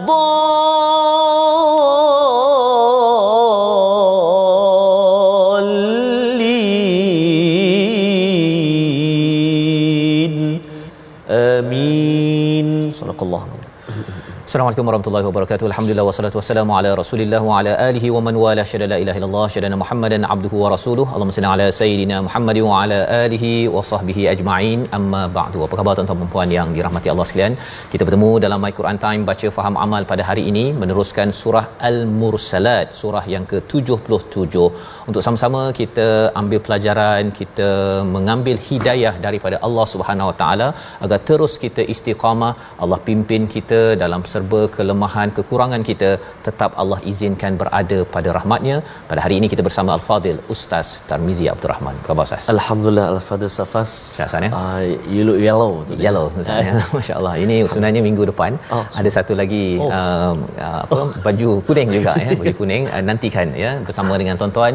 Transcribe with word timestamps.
الضال 0.00 0.79
Assalamualaikum 14.50 14.88
warahmatullahi 14.88 15.26
wabarakatuh. 15.26 15.64
Alhamdulillah 15.70 16.04
wassalatu 16.06 16.36
wassalamu 16.38 16.72
ala 16.76 16.90
Rasulillah 17.00 17.40
wa 17.48 17.58
ala 17.58 17.72
alihi 17.88 18.08
wa 18.14 18.20
man 18.26 18.34
wala 18.44 18.62
syada 18.70 18.86
la 18.92 18.96
ilaha 19.02 19.18
illallah 19.18 19.44
syada 19.54 19.76
Muhammadan 19.82 20.22
abduhu 20.34 20.56
wa 20.62 20.68
rasuluh. 20.72 21.04
Allahumma 21.12 21.34
salli 21.36 21.48
ala 21.50 21.66
sayidina 21.78 22.16
Muhammad 22.26 22.58
wa 22.68 22.72
ala 22.80 22.98
alihi 23.24 23.50
wa 23.74 23.82
sahbihi 23.90 24.22
ajma'in. 24.32 24.80
Amma 24.98 25.20
ba'du. 25.36 25.58
Apa 25.66 25.76
khabar 25.80 25.92
tuan-tuan 25.98 26.18
dan 26.22 26.30
puan 26.32 26.54
yang 26.56 26.70
dirahmati 26.78 27.12
Allah 27.12 27.26
sekalian? 27.28 27.54
Kita 27.92 28.02
bertemu 28.08 28.30
dalam 28.44 28.58
My 28.64 28.72
Quran 28.78 28.98
Time 29.04 29.22
baca 29.30 29.50
faham 29.58 29.78
amal 29.84 30.08
pada 30.12 30.24
hari 30.30 30.44
ini 30.52 30.64
meneruskan 30.80 31.30
surah 31.42 31.64
Al-Mursalat, 31.90 32.90
surah 33.02 33.24
yang 33.34 33.46
ke-77. 33.52 34.66
Untuk 35.12 35.22
sama-sama 35.28 35.62
kita 35.80 36.08
ambil 36.42 36.62
pelajaran, 36.66 37.32
kita 37.40 37.70
mengambil 38.16 38.58
hidayah 38.68 39.14
daripada 39.28 39.58
Allah 39.68 39.86
Subhanahu 39.94 40.30
Wa 40.32 40.36
Taala 40.42 40.68
agar 41.06 41.20
terus 41.30 41.54
kita 41.66 41.84
istiqamah, 41.96 42.52
Allah 42.82 43.00
pimpin 43.10 43.42
kita 43.56 43.80
dalam 44.04 44.20
serba 44.40 44.60
kelemahan 44.76 45.28
kekurangan 45.38 45.82
kita 45.88 46.10
tetap 46.46 46.70
Allah 46.82 46.98
izinkan 47.10 47.52
berada 47.62 47.98
pada 48.14 48.28
rahmatnya. 48.36 48.76
Pada 49.10 49.20
hari 49.24 49.34
ini 49.40 49.46
kita 49.52 49.62
bersama 49.66 49.90
Al-Fadil 49.96 50.38
Ustaz 50.54 50.88
Tarmizi 51.08 51.46
Abdul 51.52 51.70
Rahman 51.72 51.94
apa 52.00 52.06
khabar 52.08 52.24
Ustaz? 52.28 52.44
Alhamdulillah 52.54 53.06
Al-Fadil 53.14 53.52
Safas. 53.58 53.90
Sihat 54.18 54.44
ya? 54.46 54.50
Uh, 54.60 54.80
You 55.14 55.22
look 55.28 55.38
yellow. 55.48 55.72
Today. 55.88 56.04
yellow 56.06 56.24
Ustaz 56.42 56.68
ya. 56.68 56.72
Masya-Allah. 56.96 57.34
Ini 57.44 57.56
sebenarnya 57.72 58.02
minggu 58.08 58.24
depan. 58.32 58.52
Oh, 58.76 58.84
ada 59.00 59.10
satu 59.18 59.34
lagi 59.42 59.64
Oh. 59.84 59.90
um, 59.98 60.38
apa 60.78 60.98
baju 61.26 61.50
kuning 61.68 61.88
juga 61.96 62.12
ya 62.24 62.30
baju 62.40 62.54
kuning. 62.60 62.84
Uh, 62.94 63.02
nantikan 63.10 63.48
ya 63.64 63.72
bersama 63.88 64.14
dengan 64.22 64.36
tuan-tuan 64.40 64.74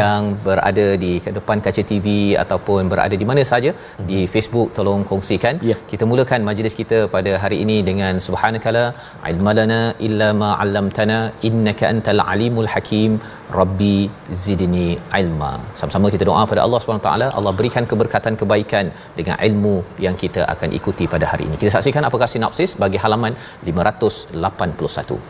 yang 0.00 0.20
berada 0.46 0.86
di 1.04 1.12
depan 1.38 1.64
kaca 1.66 1.82
TV 1.92 2.06
ataupun 2.44 2.82
berada 2.92 3.16
di 3.22 3.28
mana 3.32 3.44
saja. 3.52 3.72
Di 4.10 4.20
Facebook 4.34 4.68
tolong 4.78 5.02
kongsikan. 5.12 5.54
Ya. 5.70 5.76
kita 5.90 6.04
mulakan 6.10 6.40
majlis 6.48 6.74
kita 6.80 6.98
pada 7.14 7.32
hari 7.42 7.56
ini 7.64 7.76
dengan 7.88 8.14
subhanakala 8.26 8.82
ilmalana 9.30 9.80
illa 10.08 10.28
ma 10.42 10.50
'allamtana 10.62 11.18
innaka 11.48 11.86
antal 11.92 12.22
alimul 12.32 12.70
hakim. 12.74 13.12
Rabbi 13.58 13.96
zidni 14.44 14.86
ilma. 15.18 15.50
Sama-sama 15.80 16.06
kita 16.14 16.24
doa 16.30 16.42
pada 16.52 16.60
Allah 16.66 16.78
Subhanahu 16.82 17.06
taala. 17.08 17.26
Allah 17.38 17.52
berikan 17.58 17.84
keberkatan 17.90 18.34
kebaikan 18.40 18.86
dengan 19.18 19.36
ilmu 19.48 19.74
yang 20.06 20.16
kita 20.22 20.42
akan 20.54 20.70
ikuti 20.78 21.06
pada 21.14 21.28
hari 21.32 21.44
ini. 21.48 21.56
Kita 21.60 21.70
saksikan 21.76 22.06
apakah 22.08 22.28
sinopsis 22.32 22.72
bagi 22.84 23.00
halaman 23.04 23.34
581 23.70 25.20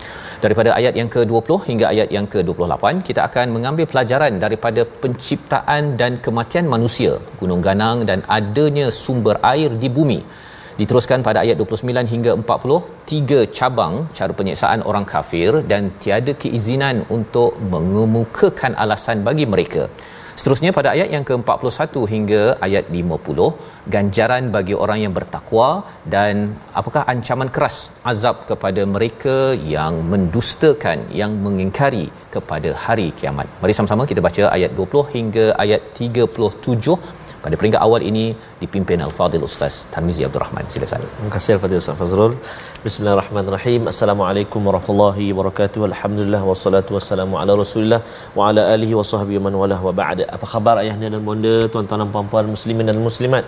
daripada 0.45 0.71
ayat 0.79 0.95
yang 1.01 1.09
ke-20 1.15 1.59
hingga 1.69 1.87
ayat 1.93 2.09
yang 2.17 2.27
ke-28 2.33 2.85
kita 3.09 3.21
akan 3.29 3.47
mengambil 3.57 3.87
pelajaran 3.93 4.35
daripada 4.45 4.83
penciptaan 5.03 5.85
dan 6.01 6.13
kematian 6.27 6.67
manusia 6.75 7.13
gunung 7.41 7.63
ganang 7.69 8.01
dan 8.11 8.21
adanya 8.39 8.89
sumber 9.05 9.37
air 9.53 9.71
di 9.85 9.91
bumi 9.99 10.21
diteruskan 10.81 11.21
pada 11.29 11.39
ayat 11.45 11.57
29 11.63 12.13
hingga 12.13 12.33
40 12.43 12.81
tiga 13.11 13.41
cabang 13.59 13.95
cara 14.19 14.33
penyiksaan 14.39 14.83
orang 14.91 15.07
kafir 15.13 15.51
dan 15.71 15.83
tiada 16.05 16.35
keizinan 16.43 16.99
untuk 17.17 17.53
mengemukakan 17.73 18.75
alasan 18.85 19.21
bagi 19.29 19.47
mereka 19.55 19.85
Seterusnya 20.41 20.71
pada 20.77 20.89
ayat 20.95 21.09
yang 21.15 21.25
ke-41 21.29 21.95
hingga 22.13 22.41
ayat 22.67 22.85
50 22.97 23.45
ganjaran 23.95 24.45
bagi 24.57 24.75
orang 24.85 24.99
yang 25.05 25.13
bertakwa 25.19 25.69
dan 26.15 26.35
apakah 26.81 27.03
ancaman 27.13 27.51
keras 27.55 27.77
azab 28.11 28.45
kepada 28.51 28.83
mereka 28.95 29.37
yang 29.75 29.95
mendustakan 30.13 31.09
yang 31.21 31.33
mengingkari 31.45 32.07
kepada 32.35 32.73
hari 32.85 33.09
kiamat. 33.21 33.49
Mari 33.63 33.77
sama-sama 33.79 34.05
kita 34.11 34.21
baca 34.29 34.45
ayat 34.57 34.73
20 34.81 35.15
hingga 35.17 35.47
ayat 35.65 35.83
37 35.97 37.26
pada 37.47 37.55
peringkat 37.61 37.81
awal 37.87 38.03
ini 38.11 38.25
dipimpin 38.63 38.99
Al-Fadil 39.07 39.47
Ustaz 39.49 39.75
Tarmizi 39.95 40.27
Abdul 40.27 40.43
Rahman. 40.43 40.67
Silakan. 40.67 40.99
Terima 40.99 41.31
kasih 41.37 41.51
Al-Fadhil 41.57 41.79
Ustaz 41.79 41.97
Fazrul. 42.01 42.33
Bismillahirrahmanirrahim. 42.87 43.83
Assalamualaikum 43.91 44.61
warahmatullahi 44.69 45.25
wabarakatuh. 45.35 45.81
Alhamdulillah 45.89 46.41
wassalatu 46.49 46.91
wassalamu 46.97 47.35
ala 47.41 47.53
Rasulillah 47.61 47.99
wa 48.39 48.43
ala 48.49 48.63
alihi 48.75 48.95
wa 48.99 49.05
sahbihi 49.13 49.41
man 49.47 49.55
walah 49.61 49.79
wa 49.87 49.93
ba'd. 50.01 50.21
Apa 50.37 50.47
khabar 50.53 50.75
ayahnya 50.83 51.09
dan 51.15 51.23
bonda, 51.29 51.55
tuan-tuan 51.73 52.01
dan 52.03 52.11
puan-puan 52.15 52.47
muslimin 52.55 52.87
dan 52.91 52.99
muslimat, 53.07 53.43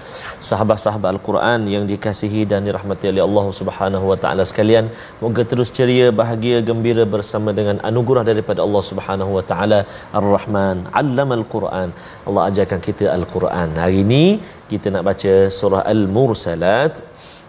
sahabat-sahabat 0.49 1.11
Al-Quran 1.15 1.71
yang 1.75 1.85
dikasihi 1.91 2.41
dan 2.53 2.67
dirahmati 2.69 3.07
oleh 3.13 3.23
Allah 3.27 3.47
Subhanahu 3.61 4.11
wa 4.11 4.17
taala 4.23 4.43
sekalian. 4.51 4.91
Moga 5.23 5.45
terus 5.53 5.71
ceria, 5.77 6.09
bahagia, 6.23 6.59
gembira 6.71 7.07
bersama 7.15 7.55
dengan 7.59 7.79
anugerah 7.91 8.25
daripada 8.31 8.67
Allah 8.67 8.83
Subhanahu 8.91 9.39
wa 9.39 9.45
taala 9.53 9.81
Ar-Rahman, 10.23 10.79
'allamal 10.91 11.47
Quran. 11.55 11.95
Allah 12.27 12.43
ajarkan 12.51 12.83
kita 12.89 13.07
Al-Quran. 13.19 13.71
Hari 13.85 14.01
ini 14.07 14.25
kita 14.73 14.91
nak 14.97 15.07
baca 15.11 15.35
surah 15.61 15.85
Al-Mursalat 15.95 16.97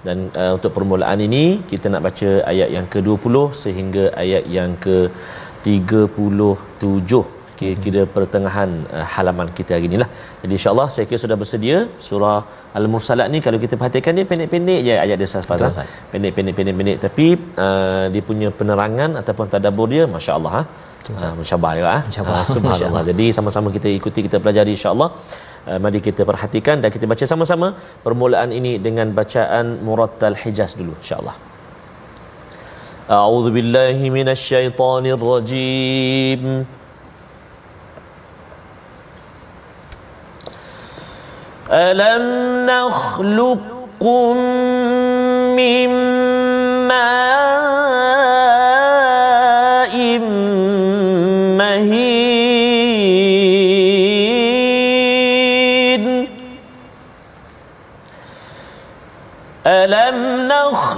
dan 0.08 0.18
uh, 0.42 0.52
untuk 0.58 0.72
permulaan 0.78 1.20
ini 1.28 1.44
kita 1.72 1.86
nak 1.94 2.02
baca 2.08 2.30
ayat 2.52 2.70
yang 2.76 2.86
ke-20 2.94 3.36
sehingga 3.64 4.04
ayat 4.24 4.44
yang 4.58 4.72
ke-37 4.86 7.12
kira-kira 7.60 8.02
pertengahan 8.16 8.70
uh, 8.96 9.06
halaman 9.14 9.48
kita 9.58 9.72
hari 9.76 9.86
inilah. 9.92 10.10
Jadi 10.42 10.54
insya-Allah 10.58 10.88
saya 10.94 11.06
kira 11.10 11.20
sudah 11.24 11.38
bersedia 11.42 11.78
surah 12.08 12.40
Al-Mursalat 12.80 13.28
ni 13.34 13.40
kalau 13.46 13.58
kita 13.64 13.76
perhatikan 13.80 14.12
dia 14.18 14.26
pendek-pendek 14.32 14.80
je 14.88 14.94
ayat 15.06 15.16
dia 15.20 15.28
Ustaz 15.32 15.46
Fazal. 15.50 15.72
Betul, 15.72 15.84
Ustaz. 15.84 16.12
Pendek-pendek 16.14 16.54
pendek-pendek 16.60 16.98
tapi 17.06 17.28
uh, 17.66 18.06
dia 18.14 18.24
punya 18.30 18.50
penerangan 18.60 19.10
ataupun 19.22 19.46
tadabbur 19.56 19.88
dia 19.96 20.06
masya-Allah 20.16 20.54
ha. 20.60 20.64
Uh, 21.10 21.34
mencabar 21.40 21.72
juga 21.78 21.90
ah. 21.98 22.02
Mencabar. 22.08 22.34
Ah, 22.38 22.46
subhanallah. 22.56 23.04
Jadi 23.12 23.26
sama-sama 23.38 23.68
kita 23.76 23.88
ikuti 24.00 24.20
kita 24.28 24.38
pelajari 24.44 24.72
insya-Allah. 24.78 25.10
Uh, 25.10 25.49
mari 25.85 26.01
kita 26.05 26.23
perhatikan 26.31 26.77
dan 26.85 26.91
kita 26.95 27.09
baca 27.09 27.25
sama-sama 27.33 27.69
permulaan 28.05 28.53
ini 28.53 28.73
dengan 28.87 29.09
bacaan 29.19 29.81
Murattal 29.87 30.37
Hijaz 30.43 30.77
dulu 30.81 30.93
insya-Allah. 31.01 31.37
A'udzu 33.09 33.51
billahi 33.57 34.13
minasyaitonir 34.19 35.21
rajim. 35.33 36.65
ألم 41.65 42.25
نخلقكم 42.69 44.37
من 45.57 45.91
ماء 46.89 47.58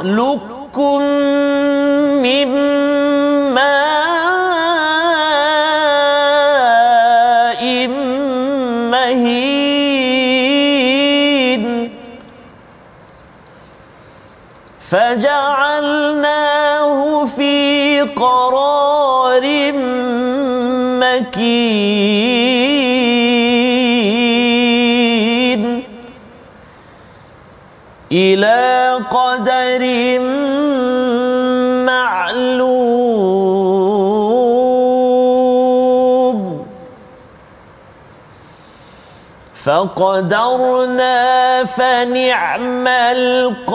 نخلقكم 0.04 1.02
من 2.22 2.48
مهين. 8.92 9.62
فجعلناه 14.90 16.46
في 17.26 18.02
قرار 18.02 19.72
مكين. 21.02 21.62
إلى 28.12 28.81
قدر 28.98 29.84
معلوم. 31.86 33.22
فقدرنا 39.66 41.20
فنعم 41.66 42.88
القادرون. 42.88 43.72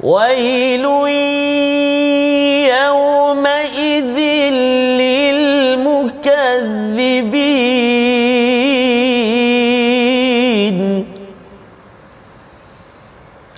ويل 0.00 0.86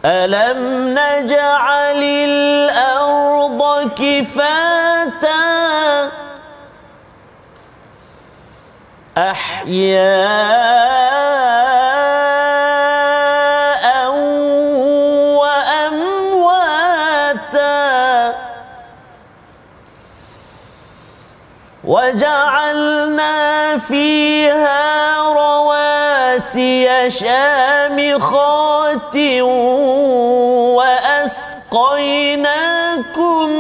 ألم 0.04 0.88
نجعل 0.98 2.02
الأرض 2.02 3.90
كفاتا؟ 3.98 5.30
أحياء 9.18 10.00
وأمواتا. 15.36 16.74
وجعلنا 21.84 23.78
فيها 23.78 25.16
رواسي 25.32 27.10
شامخات 27.10 28.69
وأسقيناكم 32.10 33.50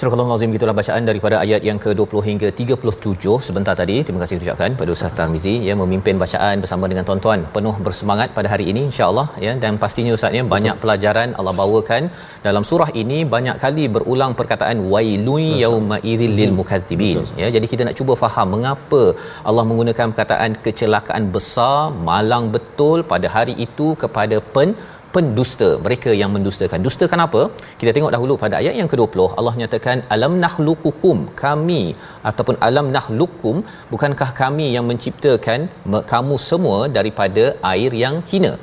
Surah 0.05 0.23
Al-Azim 0.23 0.51
gitulah 0.55 0.73
bacaan 0.79 1.03
daripada 1.09 1.35
ayat 1.43 1.61
yang 1.67 1.77
ke-20 1.83 2.19
hingga 2.27 2.47
37 2.57 3.37
sebentar 3.45 3.73
tadi. 3.79 3.95
Terima 4.05 4.19
kasih 4.23 4.35
ucapkan 4.41 4.71
pada 4.79 4.89
Ustaz 4.95 5.13
Tarmizi 5.19 5.53
yang 5.67 5.77
memimpin 5.81 6.21
bacaan 6.23 6.61
bersama 6.63 6.85
dengan 6.91 7.03
tuan-tuan. 7.07 7.39
Penuh 7.55 7.73
bersemangat 7.85 8.29
pada 8.37 8.47
hari 8.53 8.65
ini 8.71 8.81
insya-Allah 8.89 9.25
ya. 9.45 9.53
Dan 9.63 9.81
pastinya 9.83 10.11
Ustaz 10.17 10.37
ya 10.37 10.43
banyak 10.53 10.75
pelajaran 10.83 11.33
Allah 11.39 11.53
bawakan. 11.61 12.03
Dalam 12.45 12.65
surah 12.71 12.89
ini 13.03 13.19
banyak 13.35 13.57
kali 13.63 13.85
berulang 13.95 14.35
perkataan 14.41 14.77
wailun 14.93 15.45
yauma 15.63 15.97
idzil 16.11 16.33
lil 16.39 16.51
mukadzibin 16.59 17.19
ya 17.41 17.47
jadi 17.55 17.65
kita 17.71 17.81
nak 17.87 17.95
cuba 17.99 18.13
faham 18.23 18.47
mengapa 18.55 19.03
Allah 19.49 19.63
menggunakan 19.69 20.05
perkataan 20.11 20.51
kecelakaan 20.65 21.23
besar 21.35 21.77
malang 22.09 22.45
betul 22.55 22.97
pada 23.13 23.29
hari 23.35 23.55
itu 23.67 23.87
kepada 24.03 24.39
pen 24.55 24.71
pendusta 25.15 25.69
mereka 25.85 26.11
yang 26.21 26.31
mendustakan. 26.35 26.79
Dustakan 26.87 27.19
apa? 27.25 27.41
Kita 27.81 27.91
tengok 27.95 28.13
dahulu 28.15 28.33
pada 28.43 28.55
ayat 28.61 28.75
yang 28.79 28.89
ke-20 28.93 29.27
Allah 29.39 29.53
nyatakan 29.61 29.99
alam 30.15 30.33
nakhluqukum 30.45 31.19
kami 31.43 31.83
ataupun 32.31 32.57
alam 32.67 32.87
nakhluqukum 32.97 33.57
bukankah 33.93 34.29
kami 34.41 34.67
yang 34.75 34.85
menciptakan 34.91 35.61
me- 35.93 36.03
kamu 36.13 36.37
semua 36.49 36.79
daripada 36.97 37.45
air 37.73 37.93
yang 38.03 38.17
hina? 38.31 38.53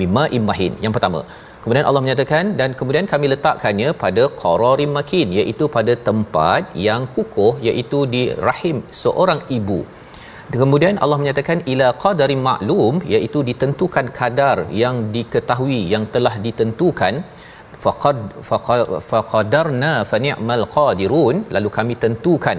Bima 0.00 0.24
imahin 0.38 0.74
yang 0.84 0.92
pertama 0.96 1.20
kemudian 1.62 1.86
Allah 1.88 2.02
menyatakan 2.04 2.44
dan 2.60 2.70
kemudian 2.78 3.06
kami 3.10 3.26
letakkannya 3.32 3.88
pada 4.04 4.22
qararim 4.42 4.92
makin 4.98 5.28
iaitu 5.40 5.64
pada 5.76 5.92
tempat 6.08 6.62
yang 6.86 7.02
kukuh 7.16 7.52
iaitu 7.68 7.98
di 8.14 8.22
rahim 8.48 8.78
seorang 9.02 9.42
ibu 9.58 9.80
Kemudian 10.60 10.96
Allah 11.04 11.18
menyatakan 11.22 11.58
ila 11.72 11.86
qadarin 12.04 12.40
maklum 12.48 12.94
iaitu 13.14 13.40
ditentukan 13.50 14.06
kadar 14.18 14.56
yang 14.82 14.96
diketahui 15.14 15.80
yang 15.94 16.04
telah 16.14 16.34
ditentukan. 16.46 17.14
Faqad 17.84 18.18
faqadarna 19.10 19.92
fa 20.10 20.18
ni'mal 20.26 20.64
qadirun 20.76 21.36
lalu 21.54 21.68
kami 21.76 21.94
tentukan 22.04 22.58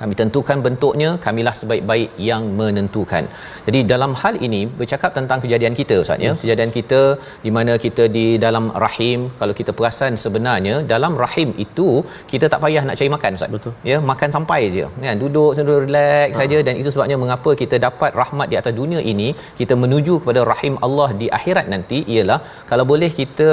kami 0.00 0.14
tentukan 0.20 0.58
bentuknya 0.66 1.08
kamilah 1.24 1.54
sebaik-baik 1.60 2.10
yang 2.28 2.42
menentukan. 2.58 3.24
Jadi 3.66 3.80
dalam 3.92 4.12
hal 4.20 4.34
ini 4.46 4.60
bercakap 4.80 5.10
tentang 5.18 5.38
kejadian 5.44 5.74
kita 5.80 5.96
ustaz 6.04 6.24
ya. 6.26 6.32
Kejadian 6.42 6.70
kita 6.76 7.00
di 7.44 7.50
mana 7.56 7.72
kita 7.84 8.04
di 8.16 8.26
dalam 8.44 8.64
rahim 8.84 9.20
kalau 9.40 9.54
kita 9.60 9.72
perasan 9.78 10.14
sebenarnya 10.24 10.74
dalam 10.92 11.12
rahim 11.24 11.50
itu 11.64 11.88
kita 12.32 12.48
tak 12.52 12.60
payah 12.64 12.84
nak 12.88 12.96
cari 13.00 13.10
makan 13.16 13.38
ustaz. 13.38 13.52
Betul. 13.56 13.72
ya 13.90 13.98
makan 14.12 14.30
sampai 14.36 14.60
je. 14.76 14.86
Kan 15.04 15.20
duduk 15.24 15.50
duduk 15.58 15.78
relax 15.84 16.28
ha. 16.34 16.38
saja 16.40 16.58
dan 16.66 16.74
itu 16.80 16.90
sebabnya 16.94 17.18
mengapa 17.24 17.52
kita 17.62 17.76
dapat 17.86 18.10
rahmat 18.22 18.48
di 18.52 18.58
atas 18.60 18.74
dunia 18.80 19.00
ini 19.12 19.28
kita 19.60 19.76
menuju 19.82 20.16
kepada 20.22 20.40
rahim 20.52 20.74
Allah 20.88 21.08
di 21.22 21.28
akhirat 21.38 21.66
nanti 21.74 22.00
ialah 22.14 22.40
kalau 22.70 22.86
boleh 22.92 23.10
kita 23.20 23.48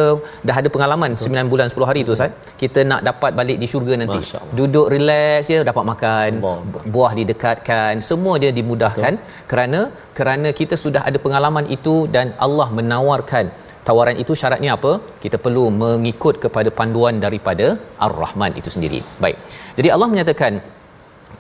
dah 0.48 0.56
ada 0.62 0.72
pengalaman 0.76 1.12
Betul. 1.20 1.36
9 1.44 1.52
bulan 1.54 1.68
10 1.76 1.90
hari 1.92 2.02
tu 2.08 2.14
ustaz 2.18 2.32
kita 2.64 2.80
nak 2.92 3.04
dapat 3.10 3.32
balik 3.42 3.60
di 3.64 3.70
syurga 3.74 3.94
nanti. 4.04 4.22
Duduk 4.60 4.88
relax 4.96 5.52
je 5.54 5.60
dapat 5.72 5.86
makan 5.94 6.37
Allah. 6.40 6.84
buah 6.96 7.12
didekatkan 7.20 8.04
semua 8.10 8.36
dia 8.44 8.52
dimudahkan. 8.60 9.14
Betul. 9.22 9.46
kerana 9.52 9.82
kerana 10.18 10.50
kita 10.60 10.76
sudah 10.86 11.02
ada 11.10 11.20
pengalaman 11.26 11.68
itu 11.78 11.96
dan 12.18 12.30
Allah 12.48 12.70
menawarkan. 12.80 13.48
Tawaran 13.88 14.18
itu 14.24 14.34
syaratnya 14.40 14.72
apa? 14.78 14.92
Kita 15.24 15.38
perlu 15.44 15.66
mengikut 15.84 16.36
kepada 16.46 16.70
panduan 16.80 17.16
daripada 17.26 17.68
Ar-Rahman 18.06 18.52
itu 18.60 18.70
sendiri. 18.76 19.00
Baik. 19.24 19.38
Jadi 19.78 19.88
Allah 19.96 20.08
menyatakan 20.14 20.54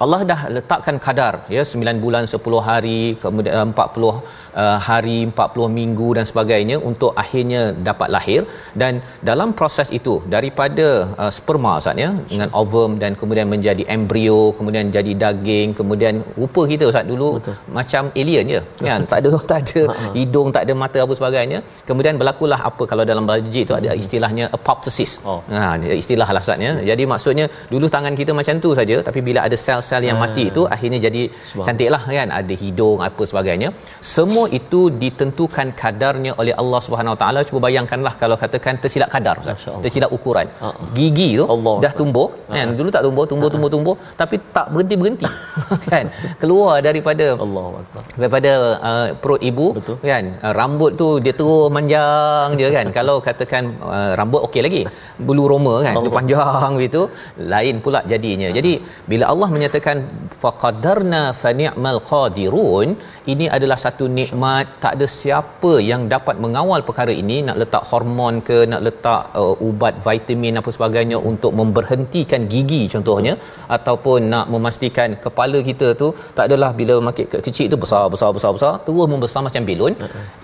Allah 0.03 0.19
dah 0.31 0.41
letakkan 0.55 0.95
kadar 1.05 1.33
ya 1.53 1.61
9 1.69 2.03
bulan 2.03 2.23
10 2.33 2.59
hari 2.67 2.99
kemudian 3.21 3.53
uh, 3.59 3.85
40 3.85 4.09
uh, 4.09 4.77
hari 4.87 5.17
40 5.29 5.77
minggu 5.79 6.09
dan 6.17 6.25
sebagainya 6.31 6.77
untuk 6.89 7.11
akhirnya 7.23 7.61
dapat 7.87 8.09
lahir. 8.15 8.41
Dan 8.81 9.01
dalam 9.29 9.49
proses 9.59 9.89
itu 9.99 10.13
daripada 10.35 10.87
uh, 11.21 11.31
sperma 11.37 11.71
ustaz 11.81 12.03
ya 12.03 12.09
dengan 12.31 12.49
ovum 12.61 12.91
dan 13.03 13.13
kemudian 13.21 13.47
menjadi 13.53 13.83
embrio 13.95 14.41
kemudian 14.57 14.85
jadi 14.97 15.11
daging 15.23 15.69
kemudian 15.79 16.15
rupa 16.41 16.61
kita 16.71 16.85
ustaz 16.91 17.05
dulu 17.11 17.29
Betul. 17.37 17.57
macam 17.79 18.03
alien 18.21 18.53
je 18.53 18.61
kan? 18.89 19.01
Tak 19.11 19.19
ada 19.23 19.31
tak 19.51 19.59
ada 19.63 19.81
hidung 20.17 20.49
tak 20.57 20.63
ada 20.67 20.75
mata 20.83 20.99
apa 21.05 21.13
sebagainya. 21.21 21.61
Kemudian 21.89 22.15
berlakulah 22.21 22.61
apa 22.69 22.83
kalau 22.93 23.05
dalam 23.13 23.25
biologi 23.29 23.61
itu 23.67 23.73
ada 23.79 23.97
istilahnya 24.03 24.45
apoptosis. 24.59 25.13
Oh. 25.31 25.41
ha 25.57 25.65
istilah 26.01 26.29
lah 26.35 26.43
ustaz 26.45 26.67
ya. 26.67 26.73
Jadi 26.91 27.03
maksudnya 27.15 27.47
dulu 27.73 27.85
tangan 27.97 28.13
kita 28.21 28.31
macam 28.39 28.55
tu 28.67 28.71
saja 28.81 28.95
tapi 29.09 29.19
bila 29.27 29.41
ada 29.49 29.57
sel-sel 29.87 30.03
yang 30.09 30.19
mati 30.23 30.43
itu 30.51 30.61
akhirnya 30.75 30.99
jadi 31.07 31.21
cantiklah 31.65 32.01
kan? 32.17 32.29
Ada 32.39 32.53
hidung 32.63 32.99
apa 33.07 33.23
sebagainya. 33.31 33.69
Semua 34.15 34.45
itu 34.59 34.81
ditentukan 35.03 35.67
kadarnya 35.81 36.31
oleh 36.41 36.53
Allah 36.61 36.79
Subhanahu 36.85 37.13
Wa 37.15 37.19
Taala. 37.21 37.39
Cuba 37.47 37.59
bayangkanlah 37.67 38.13
kalau 38.21 38.35
katakan 38.43 38.75
tersilap 38.83 39.09
kadar 39.15 39.35
Allah. 39.41 39.81
tersilap 39.83 40.11
ukuran. 40.17 40.47
Ha. 40.61 40.67
gigi 40.97 41.29
tu 41.39 41.45
Allah 41.55 41.75
dah 41.85 41.93
tumbuh 41.99 42.27
kan? 42.55 42.67
dulu 42.79 42.89
tak 42.95 43.03
tumbuh 43.07 43.25
tumbuh 43.31 43.49
tumbuh 43.53 43.69
tumbuh. 43.75 43.95
Tapi 44.21 44.35
tak 44.57 44.67
berhenti 44.73 44.95
berhenti 45.01 45.27
kan? 45.91 46.05
Keluar 46.41 46.75
daripada 46.87 47.27
akbar. 47.45 48.03
daripada 48.21 48.51
uh, 48.89 49.07
perut 49.21 49.41
ibu 49.49 49.67
Betul. 49.77 49.97
kan? 50.11 50.25
Uh, 50.45 50.53
rambut 50.59 50.91
tu 51.01 51.07
dia 51.25 51.33
terus 51.39 51.67
manjang 51.77 52.59
je 52.61 52.67
kan? 52.77 52.87
Kalau 52.97 53.17
katakan 53.27 53.63
uh, 53.95 54.11
rambut 54.19 54.41
okey 54.49 54.61
lagi. 54.67 54.83
Bulu 55.27 55.43
roma 55.53 55.75
kan? 55.87 55.93
Dia 56.05 56.13
panjang 56.19 56.71
begitu 56.79 57.01
lain 57.53 57.75
pula 57.85 57.99
jadinya. 58.11 58.49
Jadi 58.57 58.73
bila 59.11 59.25
Allah 59.33 59.47
menyatakan 59.55 59.76
faqadarna 60.43 61.21
fa 61.41 61.51
ni'mal 61.61 61.99
qadirun. 62.11 62.89
Ini 63.33 63.45
adalah 63.55 63.77
satu 63.85 64.05
nikmat 64.19 64.65
tak 64.83 64.93
ada 64.97 65.07
siapa 65.19 65.71
yang 65.91 66.01
dapat 66.13 66.35
mengawal 66.45 66.81
perkara 66.89 67.13
ini 67.23 67.37
nak 67.47 67.57
letak 67.61 67.83
hormon 67.89 68.35
ke 68.49 68.57
nak 68.71 68.81
letak 68.87 69.21
uh, 69.41 69.55
ubat 69.67 69.95
vitamin 70.07 70.59
apa 70.61 70.69
sebagainya 70.75 71.17
untuk 71.31 71.51
memberhentikan 71.59 72.43
gigi 72.53 72.81
contohnya 72.93 73.33
ataupun 73.77 74.19
nak 74.33 74.45
memastikan 74.53 75.09
kepala 75.25 75.59
kita 75.69 75.87
tu 76.01 76.09
tak 76.37 76.45
adalah 76.49 76.71
bila 76.79 76.95
makin 77.09 77.27
ke- 77.31 77.43
kecil 77.47 77.67
tu 77.73 77.79
besar 77.83 78.03
besar 78.13 78.31
besar 78.37 78.51
besar 78.57 78.73
terus 78.85 79.07
membesar 79.13 79.43
macam 79.47 79.65
belon 79.69 79.95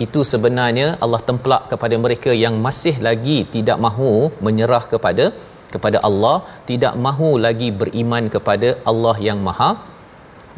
itu 0.05 0.21
sebenarnya 0.33 0.87
Allah 1.05 1.21
templak 1.29 1.63
kepada 1.71 1.97
mereka 2.05 2.33
yang 2.43 2.57
masih 2.67 2.95
lagi 3.07 3.39
tidak 3.55 3.79
mahu 3.87 4.13
menyerah 4.47 4.83
kepada 4.93 5.25
kepada 5.75 5.97
Allah 6.09 6.35
tidak 6.69 6.95
mahu 7.07 7.31
lagi 7.45 7.69
beriman 7.81 8.25
kepada 8.35 8.71
Allah 8.91 9.15
yang 9.27 9.41
maha 9.47 9.69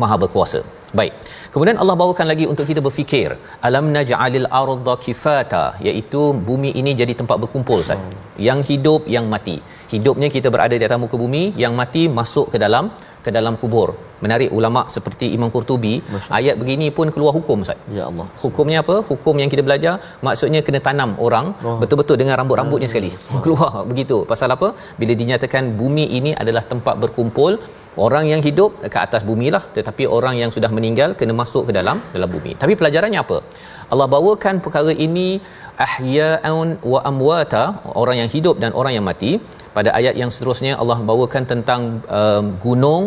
maha 0.02 0.16
berkuasa. 0.24 0.62
Baik. 1.00 1.14
Kemudian 1.54 1.78
Allah 1.82 1.96
bawakan 2.02 2.28
lagi 2.32 2.46
untuk 2.52 2.66
kita 2.70 2.82
berfikir 2.86 3.30
alam 3.68 3.86
naj'alil 3.96 4.48
arda 4.62 4.94
kifata 5.06 5.64
iaitu 5.88 6.22
bumi 6.50 6.72
ini 6.82 6.92
jadi 7.02 7.14
tempat 7.22 7.38
berkumpul 7.44 7.80
Ustaz. 7.84 8.02
Yang 8.48 8.60
hidup 8.70 9.02
yang 9.16 9.28
mati. 9.34 9.58
Hidupnya 9.94 10.30
kita 10.36 10.48
berada 10.56 10.76
di 10.80 10.86
atas 10.88 11.00
muka 11.04 11.18
bumi 11.24 11.44
yang 11.64 11.74
mati 11.82 12.04
masuk 12.20 12.48
ke 12.54 12.60
dalam 12.66 12.88
ke 13.26 13.32
dalam 13.38 13.56
kubur 13.62 13.90
menarik 14.24 14.50
ulama 14.58 14.82
seperti 14.96 15.28
Imam 15.38 15.50
Qurtubi 15.56 15.96
ayat 16.40 16.56
begini 16.62 16.90
pun 16.98 17.08
keluar 17.16 17.34
hukum 17.38 17.66
Ustaz 17.66 17.80
ya 17.98 18.04
Allah 18.10 18.28
Hukumnya 18.44 18.80
apa? 18.84 18.96
Hukum 19.10 19.36
yang 19.42 19.50
kita 19.54 19.64
belajar 19.68 19.94
maksudnya 20.28 20.60
kena 20.68 20.80
tanam 20.88 21.12
orang 21.28 21.46
oh. 21.70 21.78
betul-betul 21.82 22.18
dengan 22.22 22.36
rambut-rambutnya 22.42 22.90
sekali. 22.92 23.10
Keluar 23.46 23.72
begitu. 23.92 24.18
Pasal 24.32 24.50
apa? 24.58 24.70
Bila 25.02 25.14
dinyatakan 25.22 25.74
bumi 25.82 26.06
ini 26.20 26.32
adalah 26.44 26.64
tempat 26.72 26.96
berkumpul 27.04 27.52
orang 28.06 28.26
yang 28.32 28.42
hidup 28.48 28.72
ke 28.94 28.98
atas 29.06 29.22
bumi 29.30 29.48
lah 29.56 29.64
tetapi 29.78 30.04
orang 30.18 30.36
yang 30.42 30.52
sudah 30.56 30.70
meninggal 30.78 31.10
kena 31.20 31.34
masuk 31.42 31.64
ke 31.70 31.74
dalam 31.80 32.00
dalam 32.16 32.30
bumi. 32.36 32.54
Tapi 32.62 32.74
pelajarannya 32.80 33.20
apa? 33.26 33.38
Allah 33.94 34.08
bawakan 34.16 34.56
perkara 34.66 34.94
ini 35.08 35.28
ahya'un 35.88 36.70
wa 36.94 37.00
amwata 37.10 37.64
orang 38.02 38.18
yang 38.22 38.30
hidup 38.36 38.56
dan 38.64 38.72
orang 38.80 38.96
yang 38.98 39.06
mati. 39.12 39.32
Pada 39.78 39.90
ayat 40.00 40.16
yang 40.22 40.32
seterusnya 40.34 40.74
Allah 40.82 40.98
bawakan 41.10 41.44
tentang 41.52 41.82
um, 42.20 42.46
gunung 42.66 43.04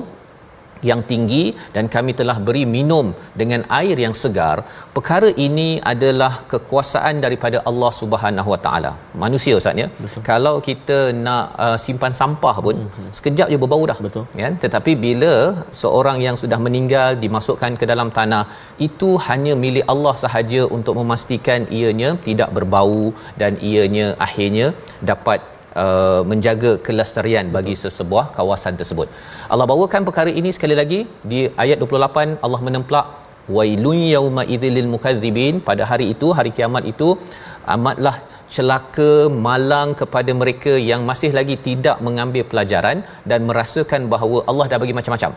yang 0.90 1.00
tinggi 1.11 1.44
dan 1.75 1.85
kami 1.94 2.12
telah 2.20 2.37
beri 2.47 2.64
minum 2.76 3.06
dengan 3.40 3.61
air 3.78 3.97
yang 4.04 4.14
segar 4.23 4.56
perkara 4.97 5.30
ini 5.47 5.68
adalah 5.92 6.32
kekuasaan 6.52 7.16
daripada 7.25 7.61
Allah 7.70 7.90
Subhanahu 8.00 8.52
Wa 8.54 8.61
Taala 8.66 8.92
manusia 9.25 9.54
ustaz 9.61 9.82
ya 9.82 9.88
kalau 10.30 10.54
kita 10.68 10.99
nak 11.26 11.44
uh, 11.66 11.76
simpan 11.87 12.14
sampah 12.20 12.56
pun 12.66 12.76
mm-hmm. 12.85 13.11
sekejap 13.18 13.49
je 13.52 13.58
berbau 13.64 13.82
dah 13.92 13.99
Betul. 14.06 14.25
kan 14.44 14.56
tetapi 14.64 14.94
bila 15.06 15.35
seorang 15.82 16.18
yang 16.26 16.38
sudah 16.42 16.61
meninggal 16.66 17.11
dimasukkan 17.25 17.75
ke 17.82 17.87
dalam 17.92 18.11
tanah 18.18 18.44
itu 18.88 19.11
hanya 19.28 19.54
milik 19.64 19.87
Allah 19.94 20.14
sahaja 20.25 20.62
untuk 20.78 20.97
memastikan 21.02 21.62
ianya 21.80 22.11
tidak 22.28 22.50
berbau 22.58 22.99
dan 23.42 23.54
ianya 23.70 24.08
akhirnya 24.26 24.66
dapat 25.12 25.40
Uh, 25.82 26.23
menjaga 26.30 26.70
kelestarian 26.87 27.47
bagi 27.56 27.75
sesebuah 27.82 28.25
kawasan 28.37 28.75
tersebut. 28.80 29.08
Allah 29.52 29.66
bawakan 29.73 30.02
perkara 30.08 30.30
ini 30.40 30.50
sekali 30.56 30.75
lagi 30.80 31.00
di 31.30 31.40
ayat 31.64 31.78
28 31.85 32.42
Allah 32.47 32.61
menemplak 32.66 33.06
wailun 33.56 34.00
yauma 34.14 34.42
idzil 34.54 34.88
mukadzibin 34.94 35.54
pada 35.68 35.85
hari 35.90 36.06
itu 36.14 36.28
hari 36.38 36.50
kiamat 36.56 36.85
itu 36.92 37.08
amatlah 37.75 38.16
celaka 38.54 39.11
malang 39.47 39.90
kepada 40.00 40.32
mereka 40.40 40.73
yang 40.90 41.04
masih 41.11 41.30
lagi 41.38 41.56
tidak 41.68 41.97
mengambil 42.08 42.44
pelajaran 42.50 42.99
dan 43.30 43.40
merasakan 43.50 44.11
bahawa 44.14 44.40
Allah 44.50 44.66
dah 44.73 44.80
bagi 44.85 44.97
macam-macam. 44.99 45.32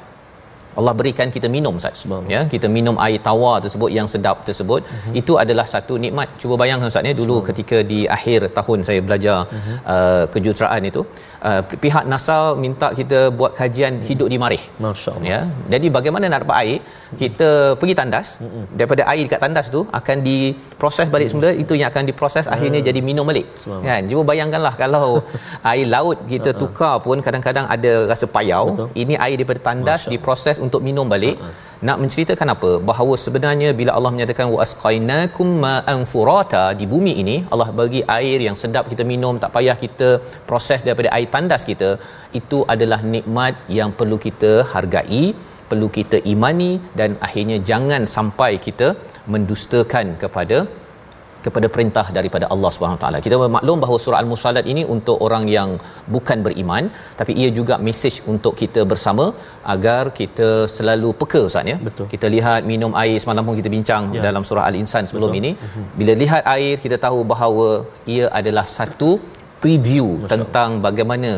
Allah 0.79 0.93
berikan 0.99 1.27
kita 1.35 1.47
minum 1.55 1.73
Ustaz. 1.79 2.03
Ya, 2.33 2.41
kita 2.53 2.67
minum 2.77 2.95
air 3.05 3.19
tawar 3.27 3.55
tersebut 3.65 3.89
yang 3.97 4.07
sedap 4.13 4.37
tersebut. 4.47 4.81
Uh-huh. 4.83 5.13
Itu 5.21 5.33
adalah 5.43 5.65
satu 5.73 5.95
nikmat. 6.03 6.29
Cuba 6.41 6.55
bayangkan 6.61 6.87
Ustaz 6.91 7.03
ni 7.07 7.13
dulu 7.21 7.35
ketika 7.49 7.79
di 7.91 7.99
akhir 8.17 8.39
tahun 8.57 8.79
saya 8.87 8.99
belajar 9.07 9.37
uh-huh. 9.45 9.77
uh, 9.95 10.23
kejuruteraan 10.33 10.81
itu, 10.91 11.03
uh, 11.49 11.61
pihak 11.83 12.03
NASA 12.11 12.37
minta 12.63 12.87
kita 12.99 13.19
buat 13.39 13.51
kajian 13.59 13.93
hidup 14.09 14.27
di 14.33 14.37
marih. 14.43 14.63
Masya-Allah. 14.85 15.29
Ya. 15.31 15.39
Jadi 15.73 15.87
bagaimana 15.97 16.25
nak 16.31 16.41
dapat 16.45 16.57
air? 16.63 16.77
Kita 17.21 17.49
pergi 17.79 17.95
tandas. 17.99 18.27
Daripada 18.79 19.03
air 19.11 19.23
dekat 19.27 19.41
tandas 19.45 19.67
tu 19.75 19.81
akan 19.99 20.17
diproses 20.27 21.07
balik 21.15 21.27
semula, 21.31 21.51
itu 21.63 21.73
yang 21.79 21.89
akan 21.93 22.05
diproses 22.11 22.45
akhirnya 22.55 22.81
jadi 22.89 23.01
minum 23.09 23.27
balik. 23.31 23.47
Kan? 23.87 24.01
Cuba 24.11 24.23
bayangkanlah 24.31 24.73
kalau 24.83 25.07
air 25.71 25.87
laut 25.95 26.17
kita 26.33 26.51
tukar 26.61 26.95
pun 27.07 27.19
kadang-kadang 27.27 27.67
ada 27.75 27.91
rasa 28.11 28.27
payau. 28.37 28.65
Betul. 28.71 28.89
Ini 29.03 29.13
air 29.25 29.35
daripada 29.41 29.61
tandas 29.69 30.03
diproses 30.13 30.57
untuk 30.67 30.81
minum 30.89 31.07
balik. 31.15 31.37
Nak 31.87 31.97
menceritakan 32.01 32.47
apa? 32.53 32.71
Bahawa 32.89 33.13
sebenarnya 33.25 33.69
bila 33.79 33.91
Allah 33.97 34.11
menyatakan 34.15 34.47
wa 34.53 34.59
asqainakum 34.65 35.47
ma'an 35.63 35.99
furata 36.11 36.63
di 36.79 36.85
bumi 36.91 37.13
ini, 37.21 37.35
Allah 37.53 37.67
bagi 37.79 38.01
air 38.17 38.37
yang 38.47 38.57
sedap 38.63 38.85
kita 38.91 39.03
minum, 39.11 39.41
tak 39.43 39.51
payah 39.55 39.75
kita 39.83 40.09
proses 40.49 40.85
daripada 40.87 41.09
air 41.17 41.27
tandas 41.35 41.63
kita. 41.71 41.89
Itu 42.41 42.59
adalah 42.73 42.99
nikmat 43.15 43.55
yang 43.79 43.91
perlu 43.99 44.19
kita 44.27 44.51
hargai, 44.73 45.23
perlu 45.71 45.89
kita 45.97 46.19
imani 46.33 46.71
dan 46.99 47.11
akhirnya 47.27 47.57
jangan 47.71 48.03
sampai 48.17 48.51
kita 48.67 48.89
mendustakan 49.33 50.07
kepada 50.23 50.59
kepada 51.45 51.67
perintah 51.75 52.05
daripada 52.17 52.45
Allah 52.53 52.71
Subhanahu 52.75 53.01
taala. 53.03 53.19
Kita 53.25 53.37
maklum 53.57 53.77
bahawa 53.83 53.97
surah 54.03 54.19
Al-Mursalat 54.21 54.65
ini 54.73 54.83
untuk 54.95 55.17
orang 55.27 55.45
yang 55.55 55.69
bukan 56.15 56.39
beriman 56.47 56.83
tapi 57.19 57.33
ia 57.41 57.49
juga 57.59 57.77
mesej 57.87 58.15
untuk 58.33 58.53
kita 58.61 58.83
bersama 58.91 59.25
agar 59.73 60.03
kita 60.19 60.49
selalu 60.75 61.11
peka 61.21 61.41
Ustaz 61.49 61.71
ya. 61.73 61.77
Betul. 61.89 62.07
Kita 62.13 62.29
lihat 62.35 62.61
minum 62.73 62.93
air 63.03 63.17
semalam 63.23 63.45
pun 63.49 63.57
kita 63.61 63.71
bincang 63.77 64.05
ya. 64.17 64.23
dalam 64.27 64.45
surah 64.49 64.65
Al-Insan 64.69 65.09
sebelum 65.11 65.29
Betul. 65.31 65.41
ini. 65.41 65.51
Mhm. 65.67 65.85
Bila 66.01 66.15
lihat 66.23 66.43
air 66.55 66.73
kita 66.85 66.99
tahu 67.07 67.21
bahawa 67.33 67.69
ia 68.15 68.25
adalah 68.41 68.65
satu 68.77 69.11
preview 69.63 70.07
Masya 70.19 70.29
tentang 70.33 70.69
bagaimana 70.85 71.31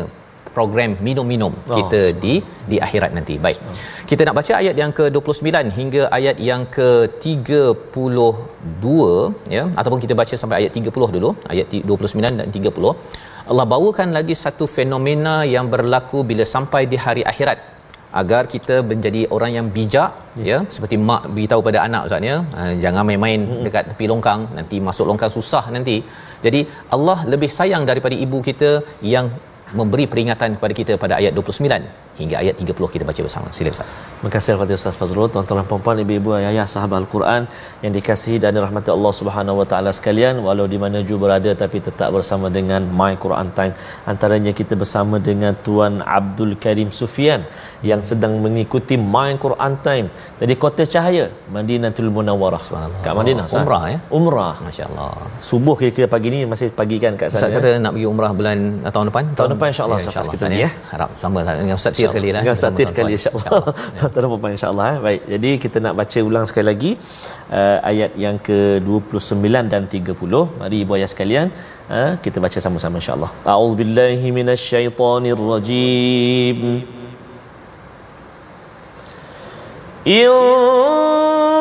program 0.56 0.90
minum-minum 1.06 1.52
oh, 1.52 1.76
kita 1.76 2.00
di 2.22 2.34
di 2.70 2.76
akhirat 2.86 3.10
nanti. 3.16 3.34
Baik. 3.46 3.58
Kita 4.10 4.22
nak 4.26 4.36
baca 4.38 4.52
ayat 4.62 4.74
yang 4.82 4.92
ke-29 4.98 5.48
hingga 5.78 6.02
ayat 6.18 6.36
yang 6.48 6.62
ke-32 6.76 8.86
ya 9.56 9.64
ataupun 9.80 10.00
kita 10.04 10.14
baca 10.20 10.34
sampai 10.42 10.58
ayat 10.62 10.72
30 10.80 11.16
dulu, 11.16 11.30
ayat 11.54 11.66
29 11.92 12.40
dan 12.40 12.48
30. 12.58 13.50
Allah 13.52 13.66
bawakan 13.72 14.08
lagi 14.16 14.34
satu 14.44 14.66
fenomena 14.76 15.34
yang 15.54 15.66
berlaku 15.74 16.18
bila 16.30 16.44
sampai 16.54 16.82
di 16.92 16.98
hari 17.06 17.24
akhirat 17.32 17.58
agar 18.20 18.42
kita 18.54 18.76
menjadi 18.90 19.22
orang 19.36 19.52
yang 19.58 19.66
bijak 19.76 20.10
ya, 20.38 20.44
ya. 20.50 20.58
Seperti 20.74 20.96
mak 21.08 21.22
beritahu 21.34 21.62
pada 21.68 21.78
anak 21.86 22.02
ustaz 22.08 22.30
ya. 22.30 22.36
Uh, 22.58 22.72
jangan 22.84 23.02
main-main 23.08 23.40
dekat 23.66 23.84
tepi 23.90 24.06
longkang. 24.12 24.42
Nanti 24.58 24.78
masuk 24.88 25.06
longkang 25.10 25.32
susah 25.38 25.64
nanti. 25.76 25.96
Jadi 26.46 26.62
Allah 26.96 27.18
lebih 27.32 27.50
sayang 27.58 27.84
daripada 27.90 28.16
ibu 28.26 28.40
kita 28.48 28.70
yang 29.14 29.28
memberi 29.78 30.04
peringatan 30.12 30.50
kepada 30.56 30.74
kita 30.80 30.92
pada 31.02 31.14
ayat 31.20 31.32
29 31.38 32.18
hingga 32.20 32.36
ayat 32.42 32.54
30 32.62 32.94
kita 32.94 33.04
baca 33.10 33.20
bersama. 33.26 33.48
Sila 33.56 33.70
Ustaz. 33.74 33.88
Terima 34.16 34.30
kasih 34.34 34.50
kepada 34.56 34.72
Ustaz 34.78 34.94
Fazrul, 34.98 35.26
tuan-tuan 35.34 35.58
dan 35.60 35.66
puan-puan, 35.70 35.96
ibu-ibu, 36.02 36.30
ayah, 36.38 36.66
sahabat 36.74 36.98
Al-Quran 37.02 37.42
yang 37.84 37.92
dikasihi 37.96 38.38
dan 38.44 38.50
dirahmati 38.56 38.90
Allah 38.96 39.12
Subhanahu 39.20 39.56
Wa 39.60 39.66
Taala 39.70 39.90
sekalian, 39.98 40.38
walau 40.46 40.66
di 40.74 40.78
mana 40.84 41.02
juga 41.08 41.20
berada 41.24 41.50
tapi 41.62 41.80
tetap 41.88 42.08
bersama 42.16 42.48
dengan 42.58 42.86
My 43.00 43.12
Quran 43.24 43.50
Time. 43.58 43.74
Antaranya 44.12 44.54
kita 44.60 44.78
bersama 44.82 45.18
dengan 45.30 45.58
Tuan 45.66 45.96
Abdul 46.18 46.54
Karim 46.64 46.90
Sufian 47.00 47.42
yang 47.92 48.02
sedang 48.10 48.32
mengikuti 48.44 48.94
My 49.14 49.30
Quran 49.44 49.72
Time 49.86 50.06
dari 50.40 50.54
Kota 50.62 50.82
Cahaya, 50.94 51.26
Madinatul 51.56 52.10
Munawwarah. 52.16 52.62
Kat 53.04 53.14
Madinah, 53.20 53.44
Ustaz. 53.48 53.62
Umrah 53.62 53.82
ya? 53.92 53.98
Umrah. 54.18 54.54
Masya-Allah. 54.66 55.10
Subuh 55.50 55.74
kira-kira 55.80 56.06
pagi 56.14 56.28
ni 56.34 56.38
masih 56.52 56.68
pagi 56.80 56.96
kan 57.04 57.12
kat 57.20 57.28
sana. 57.30 57.40
Ustaz 57.40 57.50
kata 57.56 57.68
nak 57.84 57.92
pergi 57.94 58.06
umrah 58.12 58.32
bulan 58.38 58.58
tahun 58.94 59.06
depan? 59.10 59.22
Tahun, 59.24 59.36
tahun 59.38 59.50
depan 59.54 59.68
insya-Allah 59.72 59.98
ya, 60.00 60.04
insya 60.08 60.22
kita 60.34 60.44
ni 60.52 60.58
ya. 60.64 60.70
Harap 60.92 61.10
sama 61.22 61.38
dengan 61.44 61.76
Ustaz 61.80 61.92
Tir 61.98 62.08
sekali 62.10 62.28
lah. 62.34 62.42
Dengan 62.44 62.58
Satir 62.64 62.86
sekali 62.92 63.12
insya-Allah. 63.18 63.60
Tuan-tuan 63.98 64.40
dan 64.44 64.52
insya-Allah 64.56 64.86
eh. 64.92 64.96
Baik. 65.06 65.20
Jadi 65.34 65.50
kita 65.64 65.76
nak 65.84 65.94
baca 66.00 66.18
ulang 66.28 66.44
sekali 66.50 66.66
lagi 66.70 66.90
uh, 67.58 67.78
ayat 67.90 68.10
yang 68.24 68.36
ke-29 68.48 69.44
dan 69.72 69.82
30. 69.92 70.60
Mari 70.60 70.76
ibu 70.84 70.92
ayah 70.98 71.10
sekalian 71.14 71.46
uh, 71.96 72.12
kita 72.24 72.36
baca 72.44 72.58
sama-sama 72.66 72.96
insya-Allah. 73.02 73.30
A'udzubillahi 73.54 74.26
minasyaitonirrajim. 74.38 76.58
انطلقوا 80.07 81.59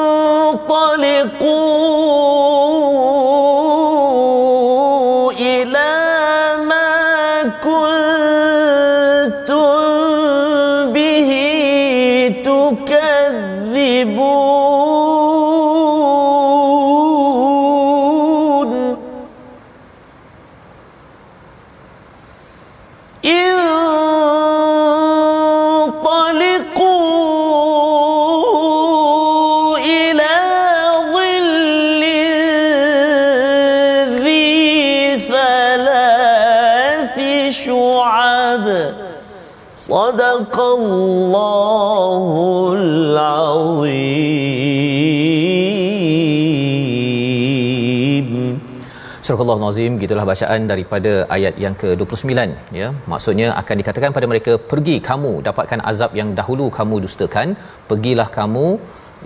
Allah 49.41 49.57
Nazim 49.63 49.93
gitulah 50.01 50.25
bacaan 50.29 50.61
daripada 50.71 51.11
ayat 51.35 51.55
yang 51.63 51.75
ke-29 51.81 52.31
ya. 52.79 52.87
Maksudnya 53.11 53.47
akan 53.61 53.75
dikatakan 53.81 54.11
pada 54.17 54.27
mereka 54.31 54.53
pergi 54.71 54.95
kamu 55.09 55.31
dapatkan 55.47 55.81
azab 55.91 56.11
yang 56.19 56.29
dahulu 56.39 56.67
kamu 56.77 56.97
dustakan. 57.05 57.47
Pergilah 57.89 58.27
kamu 58.37 58.67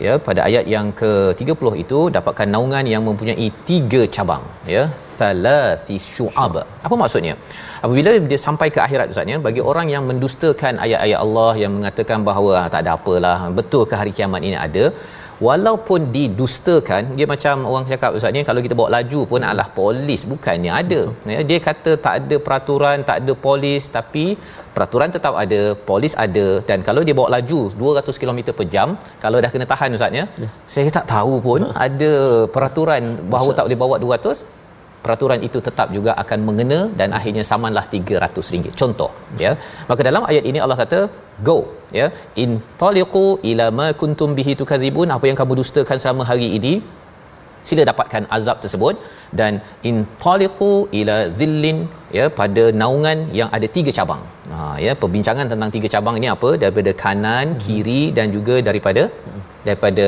ya 0.05 0.13
pada 0.27 0.41
ayat 0.47 0.65
yang 0.73 0.87
ke-30 1.01 1.73
itu 1.83 1.99
dapatkan 2.17 2.47
naungan 2.55 2.85
yang 2.93 3.03
mempunyai 3.09 3.47
tiga 3.69 4.01
cabang 4.15 4.43
ya. 4.75 4.83
Thalathi 5.17 5.97
syu'ab. 6.13 6.55
Apa 6.87 6.95
maksudnya? 7.03 7.35
Apabila 7.85 8.11
dia 8.31 8.39
sampai 8.47 8.67
ke 8.75 8.81
akhirat 8.87 9.13
ustaz 9.13 9.33
ya 9.33 9.39
bagi 9.47 9.61
orang 9.71 9.89
yang 9.95 10.03
mendustakan 10.09 10.75
ayat-ayat 10.85 11.19
Allah 11.25 11.51
yang 11.63 11.73
mengatakan 11.77 12.21
bahawa 12.29 12.51
ah, 12.61 12.67
tak 12.73 12.81
ada 12.83 12.93
apalah 12.97 13.39
betul 13.59 13.83
ke 13.91 13.95
hari 14.01 14.13
kiamat 14.17 14.43
ini 14.49 14.57
ada 14.67 14.85
walaupun 15.45 16.09
didustakan 16.15 17.03
dia 17.17 17.25
macam 17.33 17.65
orang 17.71 17.85
cakap 17.91 18.11
ustaz 18.17 18.33
ni 18.35 18.41
kalau 18.49 18.61
kita 18.65 18.75
bawa 18.79 18.89
laju 18.97 19.19
pun 19.31 19.41
alah 19.49 19.67
polis 19.79 20.21
bukannya 20.31 20.71
ada. 20.81 21.01
Ya 21.35 21.41
dia 21.49 21.59
kata 21.67 21.91
tak 22.05 22.13
ada 22.21 22.35
peraturan 22.45 23.05
tak 23.09 23.17
ada 23.21 23.33
polis 23.47 23.85
tapi 23.97 24.25
peraturan 24.75 25.11
tetap 25.15 25.33
ada 25.43 25.61
polis 25.89 26.15
ada. 26.25 26.47
Dan 26.69 26.81
kalau 26.87 27.03
dia 27.07 27.15
bawa 27.19 27.29
laju 27.37 27.61
200 27.83 28.21
km 28.21 28.39
per 28.59 28.67
jam 28.75 28.97
kalau 29.23 29.39
dah 29.45 29.51
kena 29.55 29.67
tahan 29.73 29.97
ustaz 29.99 30.19
ya, 30.19 30.25
ya. 30.43 30.49
saya 30.75 30.93
tak 30.99 31.07
tahu 31.15 31.35
pun 31.47 31.63
ada 31.87 32.11
peraturan 32.55 33.03
bahawa 33.33 33.51
tak 33.57 33.65
boleh 33.67 33.81
bawa 33.85 33.97
200 34.05 34.56
peraturan 35.07 35.41
itu 35.47 35.59
tetap 35.67 35.87
juga 35.97 36.11
akan 36.23 36.39
mengena 36.49 36.79
dan 36.99 37.09
akhirnya 37.19 37.43
samanlah 37.51 37.85
RM300 37.91 38.75
contoh 38.81 39.11
ya. 39.45 39.53
Maka 39.89 40.01
dalam 40.09 40.23
ayat 40.31 40.45
ini 40.51 40.61
Allah 40.65 40.77
kata 40.83 40.99
go 41.49 41.57
ya. 41.99 42.07
In 42.43 42.51
taliqu 42.83 43.25
ila 43.51 43.65
ma 43.79 43.87
kuntum 44.03 44.31
bihi 44.39 44.55
tukadzibun. 44.61 45.09
Apa 45.17 45.25
yang 45.29 45.37
kamu 45.41 45.55
dustakan 45.61 45.99
selama 46.03 46.25
hari 46.31 46.49
ini 46.59 46.73
sila 47.69 47.83
dapatkan 47.91 48.25
azab 48.37 48.57
tersebut. 48.63 48.95
Dan 49.39 49.53
in 49.89 49.95
taliqu 50.25 50.71
ila 51.01 51.17
dhillin 51.39 51.79
ya 52.17 52.25
pada 52.39 52.65
naungan 52.81 53.19
yang 53.39 53.51
ada 53.57 53.69
tiga 53.77 53.93
cabang. 53.99 54.23
Ha 54.55 54.65
ya 54.85 54.93
perbincangan 55.03 55.47
tentang 55.53 55.71
tiga 55.77 55.89
cabang 55.95 56.17
ini 56.21 56.29
apa? 56.35 56.51
Daripada 56.63 56.93
kanan 57.05 57.47
kiri 57.65 58.01
dan 58.19 58.27
juga 58.37 58.57
daripada 58.69 59.05
daripada 59.67 60.07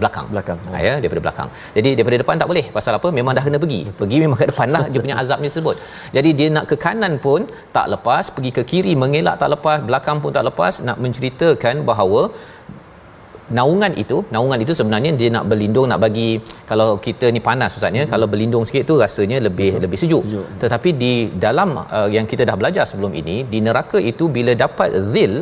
belakang. 0.00 0.26
Belakang 0.34 0.58
ha, 0.72 0.78
ya. 0.88 0.94
daripada 1.02 1.22
belakang. 1.26 1.48
Jadi 1.76 1.90
daripada 1.98 2.16
depan 2.22 2.36
tak 2.42 2.48
boleh. 2.52 2.64
Pasal 2.76 2.92
apa? 2.98 3.08
Memang 3.18 3.32
dah 3.38 3.44
kena 3.46 3.60
pergi. 3.64 3.80
Pergi 4.00 4.16
memang 4.24 4.38
ke 4.42 4.48
depan 4.52 4.68
lah 4.76 4.84
dia 4.92 5.00
punya 5.04 5.16
azabnya 5.22 5.50
tersebut. 5.52 5.78
Jadi 6.16 6.32
dia 6.38 6.48
nak 6.56 6.66
ke 6.72 6.78
kanan 6.86 7.14
pun 7.26 7.42
tak 7.76 7.88
lepas 7.94 8.24
pergi 8.36 8.52
ke 8.58 8.64
kiri 8.72 8.94
mengelak 9.02 9.36
tak 9.42 9.50
lepas 9.54 9.78
belakang 9.88 10.20
pun 10.24 10.32
tak 10.36 10.46
lepas 10.50 10.74
nak 10.88 10.98
menceritakan 11.04 11.76
bahawa 11.90 12.22
naungan 13.58 13.92
itu 14.02 14.16
naungan 14.34 14.60
itu 14.64 14.72
sebenarnya 14.78 15.10
dia 15.20 15.28
nak 15.36 15.44
berlindung 15.50 15.86
nak 15.90 16.00
bagi 16.04 16.28
kalau 16.70 16.88
kita 17.06 17.26
ni 17.34 17.40
panas 17.48 17.76
ustaznya 17.78 18.02
hmm. 18.04 18.10
kalau 18.12 18.26
berlindung 18.32 18.64
sikit 18.68 18.84
tu 18.90 18.94
rasanya 19.02 19.38
lebih 19.46 19.70
Betul. 19.70 19.82
lebih 19.84 19.98
sejuk. 20.02 20.24
sejuk. 20.26 20.46
Tetapi 20.62 20.90
di 21.02 21.12
dalam 21.44 21.70
uh, 21.98 22.08
yang 22.16 22.26
kita 22.32 22.42
dah 22.50 22.56
belajar 22.60 22.84
sebelum 22.90 23.14
ini 23.20 23.36
di 23.52 23.60
neraka 23.66 24.00
itu 24.12 24.26
bila 24.36 24.54
dapat 24.64 24.90
zil 25.14 25.34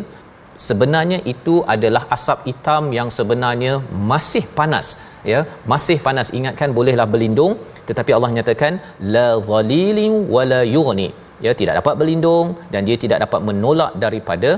sebenarnya 0.66 1.18
itu 1.32 1.54
adalah 1.74 2.02
asap 2.16 2.38
hitam 2.48 2.92
yang 2.98 3.08
sebenarnya 3.16 3.72
masih 4.12 4.44
panas 4.58 4.88
ya. 5.32 5.40
Masih 5.72 5.98
panas. 6.06 6.28
Ingatkan 6.38 6.70
bolehlah 6.78 7.08
berlindung. 7.14 7.54
Tetapi 7.88 8.10
Allah 8.16 8.30
nyatakan 8.36 8.72
la 9.16 9.26
zalilin 9.50 10.14
wala 10.34 10.60
yughni. 10.76 11.08
Ya 11.46 11.52
tidak 11.60 11.74
dapat 11.80 11.94
berlindung 12.00 12.48
dan 12.72 12.82
dia 12.88 12.96
tidak 13.04 13.18
dapat 13.24 13.40
menolak 13.48 13.92
daripada 14.04 14.50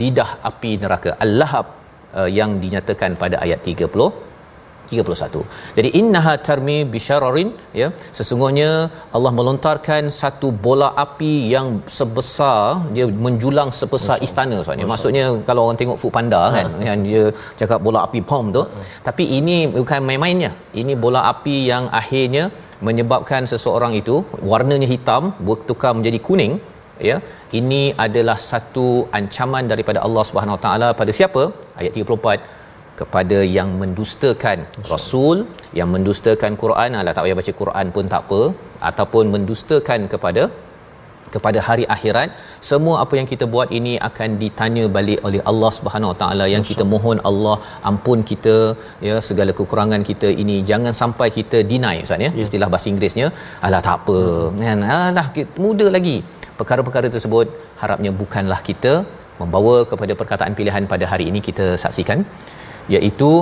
lidah 0.00 0.30
api 0.50 0.72
neraka. 0.82 1.10
Al-lahab 1.24 1.66
uh, 2.18 2.28
yang 2.38 2.50
dinyatakan 2.62 3.18
pada 3.22 3.36
ayat 3.44 3.60
30 3.72 4.33
31. 4.94 5.42
Jadi 5.76 5.88
innaha 6.00 6.34
tarmi 6.48 6.76
bisyararin 6.94 7.50
ya 7.80 7.88
sesungguhnya 8.18 8.70
Allah 9.16 9.32
melontarkan 9.38 10.12
satu 10.20 10.50
bola 10.66 10.88
api 11.04 11.32
yang 11.54 11.68
sebesar 11.98 12.58
dia 12.96 13.06
menjulang 13.26 13.70
sebesar 13.80 14.16
Masa. 14.18 14.26
istana 14.28 14.58
soalnya. 14.66 14.88
Maksudnya 14.92 15.24
kalau 15.48 15.62
orang 15.66 15.80
tengok 15.82 15.98
Food 16.02 16.14
Panda 16.18 16.42
ha. 16.46 16.54
kan 16.58 16.68
yang 16.88 17.00
dia 17.08 17.24
cakap 17.62 17.80
bola 17.86 18.00
api 18.06 18.20
bom 18.30 18.46
tu. 18.58 18.62
Ha. 18.64 18.84
Tapi 19.08 19.26
ini 19.38 19.56
bukan 19.78 20.02
main-mainnya. 20.10 20.52
Ini 20.82 20.94
bola 21.06 21.22
api 21.32 21.56
yang 21.72 21.86
akhirnya 22.02 22.44
menyebabkan 22.88 23.42
seseorang 23.52 23.92
itu 24.02 24.16
warnanya 24.52 24.88
hitam 24.94 25.22
bertukar 25.48 25.92
menjadi 25.98 26.18
kuning 26.28 26.54
ya 27.08 27.16
ini 27.60 27.80
adalah 28.04 28.36
satu 28.50 28.86
ancaman 29.18 29.64
daripada 29.72 29.98
Allah 30.06 30.24
Subhanahu 30.28 30.56
Wa 30.56 30.62
taala 30.66 30.88
pada 31.00 31.12
siapa 31.18 31.42
ayat 31.80 31.92
34 32.02 32.63
kepada 33.00 33.38
yang 33.56 33.70
mendustakan 33.82 34.58
rasul 34.92 35.38
yang 35.78 35.88
mendustakan 35.94 36.52
Quran. 36.62 36.90
Alah 37.00 37.14
tak 37.16 37.24
payah 37.26 37.38
baca 37.40 37.52
Quran 37.62 37.86
pun 37.96 38.06
tak 38.14 38.22
apa. 38.26 38.42
Ataupun 38.90 39.24
mendustakan 39.34 40.00
kepada 40.12 40.44
kepada 41.34 41.58
hari 41.68 41.84
akhirat. 41.94 42.28
Semua 42.70 42.94
apa 43.04 43.14
yang 43.18 43.28
kita 43.32 43.44
buat 43.54 43.68
ini 43.78 43.94
akan 44.08 44.30
ditanya 44.42 44.84
balik 44.96 45.20
oleh 45.28 45.40
Allah 45.50 45.70
Subhanahu 45.78 46.12
Wa 46.12 46.18
Taala. 46.22 46.46
Yang 46.54 46.64
kita 46.70 46.84
mohon 46.92 47.18
Allah 47.30 47.56
ampun 47.90 48.20
kita 48.30 48.56
ya 49.08 49.16
segala 49.28 49.52
kekurangan 49.58 50.04
kita 50.10 50.30
ini. 50.44 50.56
Jangan 50.70 50.94
sampai 51.02 51.28
kita 51.38 51.60
deny 51.72 51.96
ustaz 52.04 52.24
ya, 52.26 52.30
ya. 52.38 52.44
istilah 52.46 52.70
bahasa 52.74 52.88
Inggerisnya. 52.92 53.28
Alah 53.66 53.82
tak 53.88 53.96
apa. 54.00 54.20
Kan? 54.64 54.86
Alah 55.00 55.26
muda 55.66 55.88
lagi. 55.98 56.16
Perkara-perkara 56.60 57.08
tersebut 57.14 57.46
harapnya 57.82 58.10
bukanlah 58.22 58.60
kita 58.70 58.92
membawa 59.40 59.76
kepada 59.90 60.12
perkataan 60.20 60.52
pilihan 60.58 60.84
pada 60.92 61.04
hari 61.12 61.24
ini 61.30 61.40
kita 61.48 61.66
saksikan 61.84 62.18
iaitu 62.94 63.32